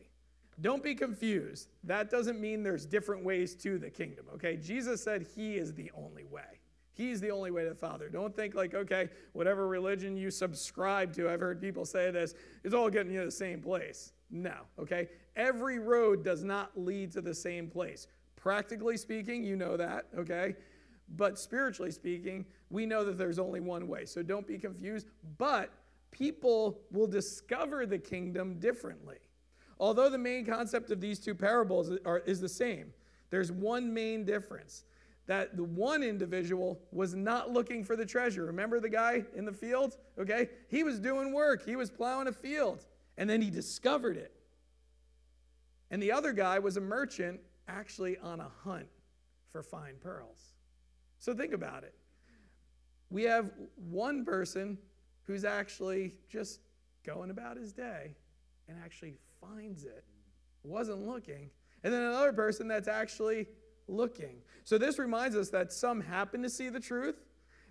Don't 0.63 0.83
be 0.83 0.95
confused. 0.95 1.69
That 1.85 2.11
doesn't 2.11 2.41
mean 2.41 2.63
there's 2.63 2.87
different 2.87 3.23
ways 3.23 3.55
to 3.57 3.79
the 3.79 3.91
kingdom, 3.91 4.25
okay? 4.33 4.57
Jesus 4.57 5.03
said 5.03 5.27
he 5.37 5.57
is 5.57 5.75
the 5.75 5.91
only 5.95 6.25
way. 6.25 6.61
He's 6.95 7.21
the 7.21 7.31
only 7.31 7.51
way 7.51 7.65
to 7.65 7.69
the 7.69 7.75
Father. 7.75 8.09
Don't 8.09 8.35
think 8.35 8.55
like, 8.55 8.75
okay, 8.75 9.11
whatever 9.35 9.69
religion 9.69 10.17
you 10.17 10.31
subscribe 10.31 11.13
to, 11.13 11.29
I've 11.29 11.41
heard 11.41 11.61
people 11.61 11.85
say 11.85 12.11
this, 12.11 12.35
is 12.65 12.73
all 12.73 12.89
getting 12.89 13.13
you 13.13 13.21
to 13.21 13.27
the 13.27 13.31
same 13.31 13.61
place. 13.61 14.13
No, 14.31 14.55
okay? 14.79 15.11
Every 15.37 15.79
road 15.79 16.25
does 16.25 16.43
not 16.43 16.71
lead 16.75 17.13
to 17.13 17.21
the 17.21 17.35
same 17.35 17.69
place. 17.69 18.07
Practically 18.35 18.97
speaking, 18.97 19.45
you 19.45 19.57
know 19.57 19.77
that, 19.77 20.07
okay? 20.17 20.57
But 21.17 21.39
spiritually 21.39 21.91
speaking, 21.93 22.47
we 22.71 22.87
know 22.87 23.05
that 23.05 23.19
there's 23.19 23.39
only 23.39 23.61
one 23.61 23.89
way. 23.89 24.07
So 24.07 24.23
don't 24.23 24.47
be 24.47 24.57
confused. 24.57 25.07
But 25.37 25.71
people 26.11 26.81
will 26.91 27.07
discover 27.07 27.87
the 27.87 27.99
kingdom 27.99 28.59
differently. 28.59 29.19
Although 29.81 30.11
the 30.11 30.19
main 30.19 30.45
concept 30.45 30.91
of 30.91 31.01
these 31.01 31.19
two 31.19 31.35
parables 31.35 31.93
are, 32.05 32.19
is 32.21 32.41
the 32.41 32.49
same, 32.49 32.93
there's 33.31 33.53
one 33.53 33.93
main 33.93 34.25
difference 34.25 34.85
that 35.27 35.57
the 35.57 35.65
one 35.65 36.03
individual 36.03 36.81
was 36.91 37.15
not 37.15 37.51
looking 37.51 37.85
for 37.85 37.95
the 37.95 38.07
treasure. 38.07 38.47
Remember 38.47 38.81
the 38.81 38.89
guy 38.89 39.25
in 39.37 39.45
the 39.45 39.53
field? 39.53 39.99
Okay? 40.19 40.49
He 40.69 40.83
was 40.83 40.99
doing 40.99 41.33
work, 41.33 41.65
he 41.65 41.77
was 41.77 41.91
plowing 41.91 42.29
a 42.29 42.33
field, 42.33 42.87
and 43.19 43.29
then 43.29 43.43
he 43.43 43.51
discovered 43.51 44.17
it. 44.17 44.33
And 45.91 46.03
the 46.03 46.13
other 46.13 46.33
guy 46.33 46.59
was 46.59 46.77
a 46.77 46.81
merchant 46.81 47.41
actually 47.69 48.17
on 48.19 48.41
a 48.41 48.51
hunt 48.65 48.89
for 49.51 49.63
fine 49.63 49.95
pearls. 50.01 50.55
So 51.19 51.35
think 51.35 51.53
about 51.53 51.85
it. 51.85 51.95
We 53.11 53.25
have 53.25 53.53
one 53.77 54.25
person 54.25 54.79
who's 55.29 55.45
actually 55.45 56.15
just 56.29 56.59
going 57.05 57.31
about 57.31 57.59
his 57.59 57.73
day 57.73 58.17
and 58.67 58.77
actually 58.83 59.15
finds 59.41 59.85
it, 59.85 60.03
wasn't 60.65 61.07
looking, 61.07 61.51
and 61.85 61.93
then 61.93 62.03
another 62.03 62.33
person 62.33 62.67
that's 62.67 62.89
actually 62.89 63.47
looking. 63.87 64.39
So 64.65 64.79
this 64.79 64.99
reminds 64.99 65.37
us 65.37 65.51
that 65.51 65.71
some 65.73 66.01
happen 66.01 66.43
to 66.43 66.51
see 66.51 66.71
the 66.71 66.81
truth, 66.81 67.17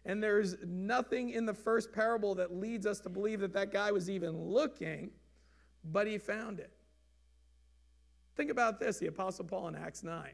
and 0.05 0.23
there's 0.23 0.55
nothing 0.63 1.31
in 1.31 1.47
the 1.47 1.53
first 1.53 1.91
parable 1.91 2.35
that 2.35 2.55
leads 2.55 2.85
us 2.85 2.99
to 3.01 3.09
believe 3.09 3.39
that 3.39 3.53
that 3.53 3.73
guy 3.73 3.91
was 3.91 4.07
even 4.07 4.37
looking, 4.39 5.09
but 5.83 6.05
he 6.05 6.19
found 6.19 6.59
it. 6.59 6.71
Think 8.35 8.51
about 8.51 8.79
this 8.79 8.99
the 8.99 9.07
Apostle 9.07 9.45
Paul 9.45 9.69
in 9.69 9.75
Acts 9.75 10.03
9. 10.03 10.29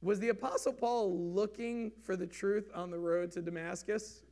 Was 0.00 0.18
the 0.18 0.30
Apostle 0.30 0.72
Paul 0.72 1.14
looking 1.34 1.92
for 2.04 2.16
the 2.16 2.26
truth 2.26 2.70
on 2.74 2.90
the 2.90 2.98
road 2.98 3.32
to 3.32 3.42
Damascus? 3.42 4.22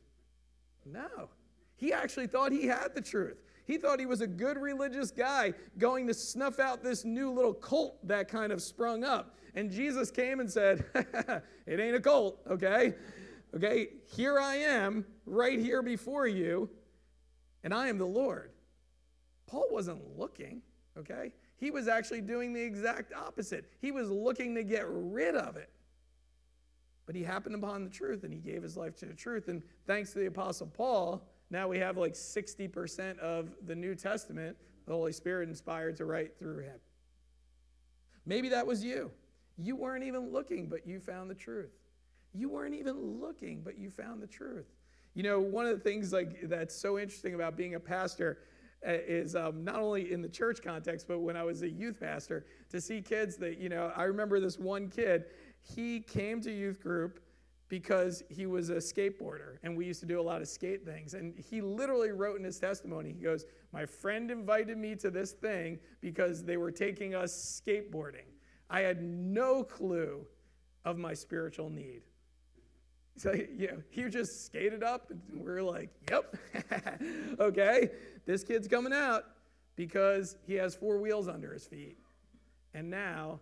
No. 0.83 1.29
He 1.77 1.93
actually 1.93 2.27
thought 2.27 2.51
he 2.51 2.65
had 2.65 2.93
the 2.93 3.01
truth. 3.01 3.37
He 3.65 3.77
thought 3.77 3.99
he 3.99 4.05
was 4.05 4.21
a 4.21 4.27
good 4.27 4.57
religious 4.57 5.11
guy 5.11 5.53
going 5.77 6.07
to 6.07 6.13
snuff 6.13 6.59
out 6.59 6.83
this 6.83 7.05
new 7.05 7.31
little 7.31 7.53
cult 7.53 8.05
that 8.07 8.29
kind 8.29 8.51
of 8.51 8.61
sprung 8.61 9.03
up. 9.03 9.35
And 9.55 9.71
Jesus 9.71 10.11
came 10.11 10.39
and 10.39 10.51
said, 10.51 10.85
It 11.65 11.79
ain't 11.79 11.95
a 11.95 11.99
cult, 11.99 12.39
okay? 12.49 12.95
Okay, 13.55 13.89
here 14.15 14.39
I 14.39 14.55
am, 14.55 15.05
right 15.25 15.59
here 15.59 15.81
before 15.81 16.27
you, 16.27 16.69
and 17.63 17.73
I 17.73 17.87
am 17.87 17.97
the 17.97 18.05
Lord. 18.05 18.51
Paul 19.47 19.65
wasn't 19.71 20.17
looking, 20.17 20.61
okay? 20.97 21.33
He 21.57 21.71
was 21.71 21.87
actually 21.87 22.21
doing 22.21 22.53
the 22.53 22.61
exact 22.61 23.13
opposite. 23.13 23.65
He 23.79 23.91
was 23.91 24.09
looking 24.09 24.53
to 24.55 24.63
get 24.63 24.85
rid 24.87 25.35
of 25.35 25.57
it. 25.57 25.69
But 27.05 27.15
he 27.15 27.23
happened 27.23 27.55
upon 27.55 27.83
the 27.83 27.89
truth 27.89 28.23
and 28.23 28.33
he 28.33 28.39
gave 28.39 28.61
his 28.61 28.77
life 28.77 28.95
to 28.97 29.05
the 29.05 29.13
truth. 29.13 29.47
And 29.47 29.63
thanks 29.87 30.11
to 30.13 30.19
the 30.19 30.25
Apostle 30.25 30.67
Paul, 30.67 31.25
now 31.49 31.67
we 31.67 31.79
have 31.79 31.97
like 31.97 32.13
60% 32.13 33.19
of 33.19 33.49
the 33.65 33.75
New 33.75 33.95
Testament, 33.95 34.57
the 34.85 34.93
Holy 34.93 35.13
Spirit 35.13 35.49
inspired 35.49 35.95
to 35.97 36.05
write 36.05 36.37
through 36.37 36.59
him. 36.59 36.79
Maybe 38.25 38.49
that 38.49 38.67
was 38.67 38.83
you. 38.83 39.11
You 39.57 39.75
weren't 39.75 40.03
even 40.03 40.31
looking, 40.31 40.67
but 40.67 40.85
you 40.85 40.99
found 40.99 41.29
the 41.29 41.35
truth. 41.35 41.71
You 42.33 42.49
weren't 42.49 42.75
even 42.75 43.19
looking, 43.19 43.61
but 43.63 43.77
you 43.77 43.89
found 43.89 44.21
the 44.21 44.27
truth. 44.27 44.67
You 45.13 45.23
know, 45.23 45.39
one 45.39 45.65
of 45.65 45.75
the 45.75 45.83
things 45.83 46.13
like 46.13 46.41
that's 46.43 46.75
so 46.75 46.99
interesting 46.99 47.33
about 47.33 47.55
being 47.57 47.75
a 47.75 47.79
pastor 47.79 48.39
uh, 48.85 48.91
is 48.91 49.35
um, 49.35 49.63
not 49.63 49.77
only 49.77 50.11
in 50.11 50.21
the 50.21 50.29
church 50.29 50.61
context, 50.63 51.07
but 51.07 51.19
when 51.19 51.35
I 51.35 51.43
was 51.43 51.63
a 51.63 51.69
youth 51.69 51.99
pastor, 51.99 52.45
to 52.69 52.79
see 52.79 53.01
kids 53.01 53.37
that, 53.37 53.57
you 53.57 53.69
know, 53.69 53.91
I 53.95 54.03
remember 54.03 54.39
this 54.39 54.59
one 54.59 54.89
kid, 54.89 55.25
he 55.61 56.01
came 56.01 56.41
to 56.41 56.51
youth 56.51 56.79
group 56.79 57.19
because 57.69 58.23
he 58.29 58.45
was 58.45 58.69
a 58.69 58.75
skateboarder 58.75 59.57
and 59.63 59.75
we 59.75 59.85
used 59.85 59.99
to 59.99 60.05
do 60.05 60.19
a 60.19 60.21
lot 60.21 60.41
of 60.41 60.47
skate 60.47 60.85
things. 60.85 61.13
And 61.13 61.37
he 61.37 61.61
literally 61.61 62.11
wrote 62.11 62.37
in 62.37 62.43
his 62.43 62.59
testimony, 62.59 63.11
he 63.11 63.23
goes, 63.23 63.45
My 63.73 63.85
friend 63.85 64.31
invited 64.31 64.77
me 64.77 64.95
to 64.95 65.09
this 65.09 65.33
thing 65.33 65.79
because 65.99 66.43
they 66.43 66.57
were 66.57 66.71
taking 66.71 67.13
us 67.13 67.61
skateboarding. 67.65 68.27
I 68.69 68.81
had 68.81 69.01
no 69.01 69.63
clue 69.63 70.25
of 70.85 70.97
my 70.97 71.13
spiritual 71.13 71.69
need. 71.69 72.03
So, 73.17 73.33
you 73.33 73.67
know, 73.67 73.81
he 73.89 74.03
just 74.09 74.45
skated 74.45 74.83
up 74.83 75.09
and 75.09 75.43
we 75.43 75.51
are 75.51 75.63
like, 75.63 75.89
Yep, 76.09 76.37
okay, 77.39 77.89
this 78.25 78.43
kid's 78.43 78.67
coming 78.67 78.93
out 78.93 79.25
because 79.75 80.37
he 80.45 80.53
has 80.53 80.73
four 80.73 80.99
wheels 80.99 81.27
under 81.27 81.51
his 81.51 81.65
feet. 81.65 81.97
And 82.73 82.89
now 82.89 83.41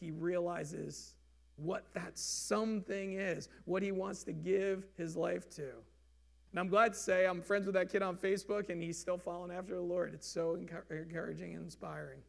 he 0.00 0.10
realizes 0.10 1.14
what 1.60 1.84
that 1.94 2.18
something 2.18 3.14
is, 3.14 3.48
what 3.64 3.82
he 3.82 3.92
wants 3.92 4.24
to 4.24 4.32
give 4.32 4.84
his 4.96 5.16
life 5.16 5.48
to. 5.50 5.68
And 6.52 6.58
I'm 6.58 6.68
glad 6.68 6.94
to 6.94 6.98
say 6.98 7.26
I'm 7.26 7.42
friends 7.42 7.66
with 7.66 7.74
that 7.74 7.90
kid 7.90 8.02
on 8.02 8.16
Facebook 8.16 8.70
and 8.70 8.82
he's 8.82 8.98
still 8.98 9.18
following 9.18 9.52
after 9.52 9.74
the 9.74 9.80
Lord. 9.82 10.14
It's 10.14 10.26
so 10.26 10.56
encouraging 10.56 11.54
and 11.54 11.64
inspiring. 11.64 12.20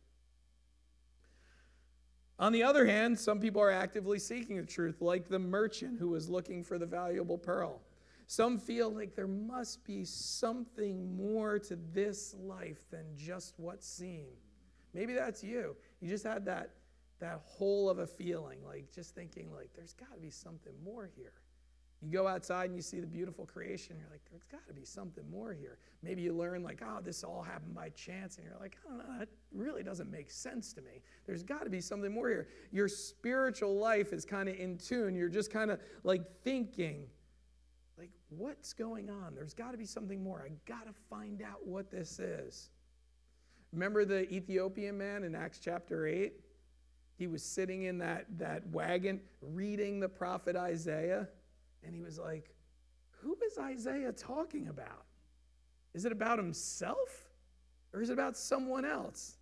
On 2.37 2.51
the 2.51 2.63
other 2.63 2.85
hand, 2.85 3.19
some 3.19 3.39
people 3.39 3.61
are 3.61 3.71
actively 3.71 4.17
seeking 4.17 4.57
the 4.57 4.65
truth, 4.65 5.01
like 5.01 5.27
the 5.27 5.39
merchant 5.39 5.99
who 5.99 6.09
was 6.09 6.27
looking 6.27 6.63
for 6.63 6.79
the 6.79 6.85
valuable 6.85 7.37
pearl. 7.37 7.81
Some 8.25 8.57
feel 8.57 8.89
like 8.89 9.15
there 9.15 9.27
must 9.27 9.85
be 9.85 10.05
something 10.05 11.15
more 11.15 11.59
to 11.59 11.77
this 11.93 12.33
life 12.41 12.89
than 12.89 13.05
just 13.15 13.53
what's 13.57 13.87
seen. 13.87 14.25
Maybe 14.93 15.13
that's 15.13 15.43
you. 15.43 15.75
You 15.99 16.09
just 16.09 16.23
had 16.25 16.45
that 16.45 16.71
that 17.21 17.39
hole 17.45 17.89
of 17.89 17.99
a 17.99 18.07
feeling, 18.07 18.59
like 18.65 18.91
just 18.93 19.15
thinking, 19.15 19.51
like, 19.53 19.69
there's 19.75 19.93
got 19.93 20.13
to 20.13 20.19
be 20.19 20.29
something 20.29 20.73
more 20.83 21.09
here. 21.15 21.33
You 22.01 22.11
go 22.11 22.27
outside 22.27 22.65
and 22.65 22.75
you 22.75 22.81
see 22.81 22.99
the 22.99 23.05
beautiful 23.07 23.45
creation, 23.45 23.95
you're 23.99 24.09
like, 24.09 24.21
there's 24.29 24.43
got 24.51 24.67
to 24.67 24.73
be 24.73 24.83
something 24.83 25.23
more 25.29 25.53
here. 25.53 25.77
Maybe 26.01 26.23
you 26.23 26.33
learn, 26.33 26.63
like, 26.63 26.81
oh, 26.83 26.99
this 26.99 27.23
all 27.23 27.43
happened 27.43 27.75
by 27.75 27.89
chance, 27.89 28.37
and 28.37 28.45
you're 28.45 28.57
like, 28.59 28.75
I 28.83 28.89
don't 28.89 28.97
know, 28.97 29.19
that 29.19 29.29
really 29.53 29.83
doesn't 29.83 30.09
make 30.09 30.31
sense 30.31 30.73
to 30.73 30.81
me. 30.81 31.03
There's 31.27 31.43
got 31.43 31.63
to 31.63 31.69
be 31.69 31.79
something 31.79 32.11
more 32.11 32.27
here. 32.27 32.47
Your 32.71 32.87
spiritual 32.87 33.77
life 33.77 34.13
is 34.13 34.25
kind 34.25 34.49
of 34.49 34.55
in 34.55 34.79
tune. 34.79 35.15
You're 35.15 35.29
just 35.29 35.51
kind 35.51 35.69
of 35.69 35.79
like 36.03 36.23
thinking, 36.43 37.05
like, 37.99 38.09
what's 38.29 38.73
going 38.73 39.11
on? 39.11 39.35
There's 39.35 39.53
got 39.53 39.71
to 39.71 39.77
be 39.77 39.85
something 39.85 40.23
more. 40.23 40.43
I 40.43 40.49
got 40.67 40.87
to 40.87 40.93
find 41.07 41.43
out 41.43 41.67
what 41.67 41.91
this 41.91 42.17
is. 42.17 42.71
Remember 43.73 44.05
the 44.05 44.27
Ethiopian 44.33 44.97
man 44.97 45.23
in 45.23 45.35
Acts 45.35 45.59
chapter 45.59 46.07
8? 46.07 46.33
He 47.21 47.27
was 47.27 47.43
sitting 47.43 47.83
in 47.83 47.99
that, 47.99 48.25
that 48.39 48.65
wagon 48.69 49.21
reading 49.43 49.99
the 49.99 50.09
prophet 50.09 50.55
Isaiah, 50.55 51.29
and 51.83 51.93
he 51.93 52.01
was 52.01 52.17
like, 52.17 52.49
Who 53.21 53.37
is 53.45 53.59
Isaiah 53.59 54.11
talking 54.11 54.69
about? 54.69 55.05
Is 55.93 56.05
it 56.05 56.11
about 56.11 56.39
himself 56.39 57.29
or 57.93 58.01
is 58.01 58.09
it 58.09 58.13
about 58.13 58.35
someone 58.35 58.85
else? 58.85 59.37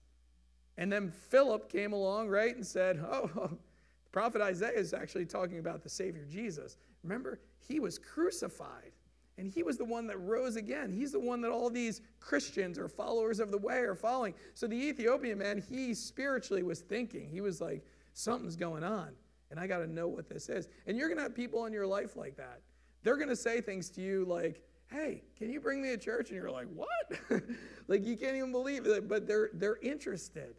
And 0.77 0.91
then 0.91 1.09
Philip 1.29 1.71
came 1.71 1.93
along, 1.93 2.27
right, 2.27 2.53
and 2.53 2.67
said, 2.67 2.99
Oh, 3.09 3.31
oh 3.37 3.47
the 3.47 4.09
prophet 4.11 4.41
Isaiah 4.41 4.77
is 4.77 4.93
actually 4.93 5.25
talking 5.25 5.59
about 5.59 5.81
the 5.81 5.89
Savior 5.89 6.25
Jesus. 6.29 6.75
Remember, 7.03 7.39
he 7.65 7.79
was 7.79 7.97
crucified. 7.97 8.91
And 9.39 9.49
he 9.49 9.63
was 9.63 9.77
the 9.77 9.85
one 9.85 10.05
that 10.07 10.17
rose 10.17 10.57
again. 10.57 10.91
He's 10.91 11.13
the 11.13 11.19
one 11.19 11.41
that 11.41 11.51
all 11.51 11.69
these 11.69 12.01
Christians 12.19 12.77
or 12.77 12.89
followers 12.89 13.39
of 13.39 13.51
the 13.51 13.57
way 13.57 13.77
are 13.77 13.95
following. 13.95 14.33
So 14.53 14.67
the 14.67 14.75
Ethiopian 14.75 15.37
man, 15.37 15.63
he 15.67 15.93
spiritually 15.93 16.61
was 16.61 16.81
thinking. 16.81 17.29
He 17.29 17.39
was 17.39 17.61
like, 17.61 17.85
something's 18.13 18.57
going 18.57 18.83
on, 18.83 19.09
and 19.49 19.59
I 19.59 19.65
got 19.65 19.77
to 19.79 19.87
know 19.87 20.07
what 20.07 20.27
this 20.27 20.49
is. 20.49 20.67
And 20.87 20.97
you're 20.97 21.07
going 21.07 21.17
to 21.17 21.23
have 21.23 21.33
people 21.33 21.65
in 21.65 21.73
your 21.73 21.87
life 21.87 22.17
like 22.17 22.35
that. 22.35 22.59
They're 23.03 23.15
going 23.15 23.29
to 23.29 23.35
say 23.35 23.61
things 23.61 23.89
to 23.91 24.01
you 24.01 24.25
like, 24.25 24.61
hey, 24.91 25.23
can 25.37 25.49
you 25.49 25.61
bring 25.61 25.81
me 25.81 25.89
to 25.89 25.97
church? 25.97 26.29
And 26.29 26.35
you're 26.35 26.51
like, 26.51 26.67
what? 26.73 27.41
like 27.87 28.05
you 28.05 28.17
can't 28.17 28.35
even 28.35 28.51
believe 28.51 28.85
it, 28.87 29.07
but 29.07 29.25
they're, 29.25 29.51
they're 29.53 29.77
interested. 29.81 30.55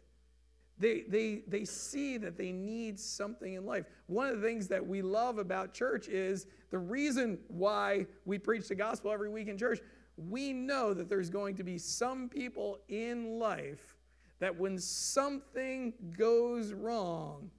They, 0.81 1.01
they, 1.07 1.43
they 1.47 1.63
see 1.63 2.17
that 2.17 2.39
they 2.39 2.51
need 2.51 2.99
something 2.99 3.53
in 3.53 3.67
life. 3.67 3.85
One 4.07 4.29
of 4.29 4.41
the 4.41 4.47
things 4.47 4.67
that 4.69 4.85
we 4.85 5.03
love 5.03 5.37
about 5.37 5.75
church 5.75 6.07
is 6.07 6.47
the 6.71 6.79
reason 6.79 7.37
why 7.49 8.07
we 8.25 8.39
preach 8.39 8.67
the 8.67 8.73
gospel 8.73 9.11
every 9.11 9.29
week 9.29 9.47
in 9.47 9.59
church. 9.59 9.79
We 10.17 10.53
know 10.53 10.95
that 10.95 11.07
there's 11.07 11.29
going 11.29 11.55
to 11.57 11.63
be 11.63 11.77
some 11.77 12.29
people 12.29 12.79
in 12.89 13.37
life 13.37 13.95
that 14.39 14.57
when 14.57 14.79
something 14.79 15.93
goes 16.17 16.73
wrong 16.73 17.51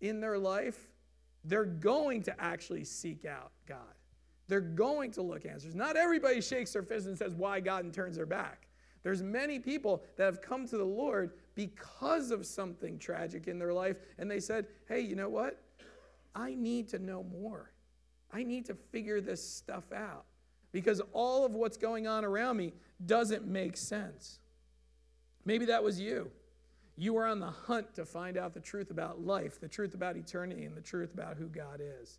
in 0.00 0.18
their 0.18 0.38
life, 0.38 0.88
they're 1.44 1.66
going 1.66 2.22
to 2.22 2.40
actually 2.40 2.84
seek 2.84 3.26
out 3.26 3.52
God. 3.68 3.76
They're 4.48 4.62
going 4.62 5.10
to 5.12 5.22
look 5.22 5.44
answers. 5.44 5.74
Not 5.74 5.96
everybody 5.96 6.40
shakes 6.40 6.72
their 6.72 6.82
fist 6.82 7.08
and 7.08 7.18
says, 7.18 7.34
Why 7.34 7.60
God, 7.60 7.84
and 7.84 7.92
turns 7.92 8.16
their 8.16 8.24
back. 8.24 8.68
There's 9.02 9.22
many 9.22 9.58
people 9.58 10.02
that 10.16 10.24
have 10.24 10.40
come 10.40 10.66
to 10.68 10.78
the 10.78 10.84
Lord 10.84 11.32
because 11.54 12.30
of 12.30 12.46
something 12.46 12.98
tragic 12.98 13.48
in 13.48 13.58
their 13.58 13.72
life, 13.72 13.98
and 14.18 14.30
they 14.30 14.40
said, 14.40 14.66
Hey, 14.88 15.00
you 15.00 15.14
know 15.14 15.28
what? 15.28 15.62
I 16.34 16.54
need 16.54 16.88
to 16.88 16.98
know 16.98 17.22
more. 17.22 17.70
I 18.32 18.42
need 18.42 18.66
to 18.66 18.74
figure 18.74 19.20
this 19.20 19.48
stuff 19.48 19.92
out 19.92 20.24
because 20.72 21.00
all 21.12 21.44
of 21.44 21.54
what's 21.54 21.76
going 21.76 22.08
on 22.08 22.24
around 22.24 22.56
me 22.56 22.72
doesn't 23.06 23.46
make 23.46 23.76
sense. 23.76 24.40
Maybe 25.44 25.66
that 25.66 25.84
was 25.84 26.00
you. 26.00 26.30
You 26.96 27.14
were 27.14 27.26
on 27.26 27.38
the 27.38 27.50
hunt 27.50 27.94
to 27.94 28.04
find 28.04 28.36
out 28.36 28.54
the 28.54 28.60
truth 28.60 28.90
about 28.90 29.20
life, 29.20 29.60
the 29.60 29.68
truth 29.68 29.94
about 29.94 30.16
eternity, 30.16 30.64
and 30.64 30.76
the 30.76 30.80
truth 30.80 31.14
about 31.14 31.36
who 31.36 31.46
God 31.46 31.80
is. 31.80 32.18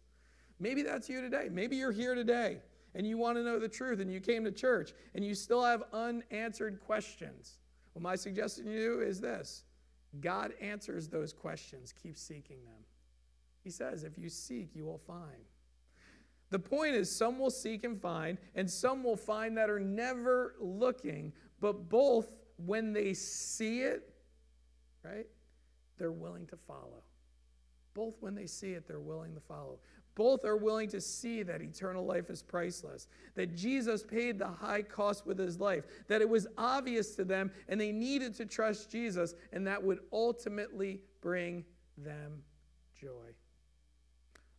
Maybe 0.60 0.84
that's 0.84 1.10
you 1.10 1.21
today. 1.21 1.50
Maybe 1.52 1.76
you're 1.76 1.91
here 1.91 2.15
today 2.15 2.60
and 2.93 3.06
you 3.06 3.17
want 3.17 3.38
to 3.38 3.43
know 3.43 3.60
the 3.60 3.67
truth 3.67 4.00
and 4.00 4.12
you 4.12 4.19
came 4.19 4.45
to 4.45 4.52
church 4.52 4.93
and 5.13 5.26
you 5.26 5.36
still 5.36 5.63
have 5.63 5.84
unanswered 5.91 6.80
questions. 6.80 7.58
Well, 7.95 8.03
my 8.03 8.15
suggestion 8.15 8.65
to 8.65 8.71
you 8.71 9.01
is 9.01 9.19
this 9.19 9.63
God 10.19 10.53
answers 10.62 11.08
those 11.08 11.34
questions. 11.34 11.93
Keep 12.03 12.17
seeking 12.17 12.63
them. 12.63 12.84
He 13.63 13.71
says, 13.71 14.03
if 14.03 14.17
you 14.17 14.29
seek, 14.29 14.75
you 14.75 14.86
will 14.86 14.99
find. 14.99 15.43
The 16.51 16.60
point 16.60 16.93
is, 16.93 17.13
some 17.13 17.39
will 17.39 17.49
seek 17.49 17.84
and 17.84 17.99
find, 17.99 18.38
and 18.53 18.69
some 18.69 19.03
will 19.03 19.17
find 19.17 19.58
that 19.58 19.69
are 19.69 19.79
never 19.79 20.53
looking, 20.60 21.34
but 21.60 21.89
both, 21.89 22.31
when 22.58 22.93
they 22.93 23.13
see 23.13 23.79
it, 23.79 24.13
right, 25.03 25.25
they're 25.97 26.12
willing 26.12 26.45
to 26.47 26.55
follow. 26.55 27.01
Both, 27.95 28.17
when 28.19 28.36
they 28.36 28.45
see 28.45 28.73
it, 28.73 28.88
they're 28.88 28.99
willing 28.99 29.34
to 29.34 29.41
follow. 29.41 29.79
Both 30.15 30.45
are 30.45 30.56
willing 30.56 30.89
to 30.89 31.01
see 31.01 31.43
that 31.43 31.62
eternal 31.62 32.06
life 32.06 32.30
is 32.30 32.41
priceless, 32.41 33.08
that 33.36 33.56
Jesus 33.56 34.04
paid 34.04 34.39
the 34.39 34.47
high 34.47 34.82
cost 34.82 35.28
with 35.28 35.38
his 35.38 35.60
life, 35.60 35.84
that 36.08 36.21
it 36.21 36.30
was 36.30 36.47
obvious 36.58 37.15
to 37.15 37.25
them 37.25 37.51
and 37.67 37.80
they 37.80 37.91
needed 37.91 38.34
to 38.36 38.45
trust 38.45 38.89
Jesus, 38.89 39.36
and 39.51 39.67
that 39.67 39.84
would 39.84 39.99
ultimately 40.13 41.01
bring 41.21 41.65
them 41.97 42.43
joy. 42.99 43.36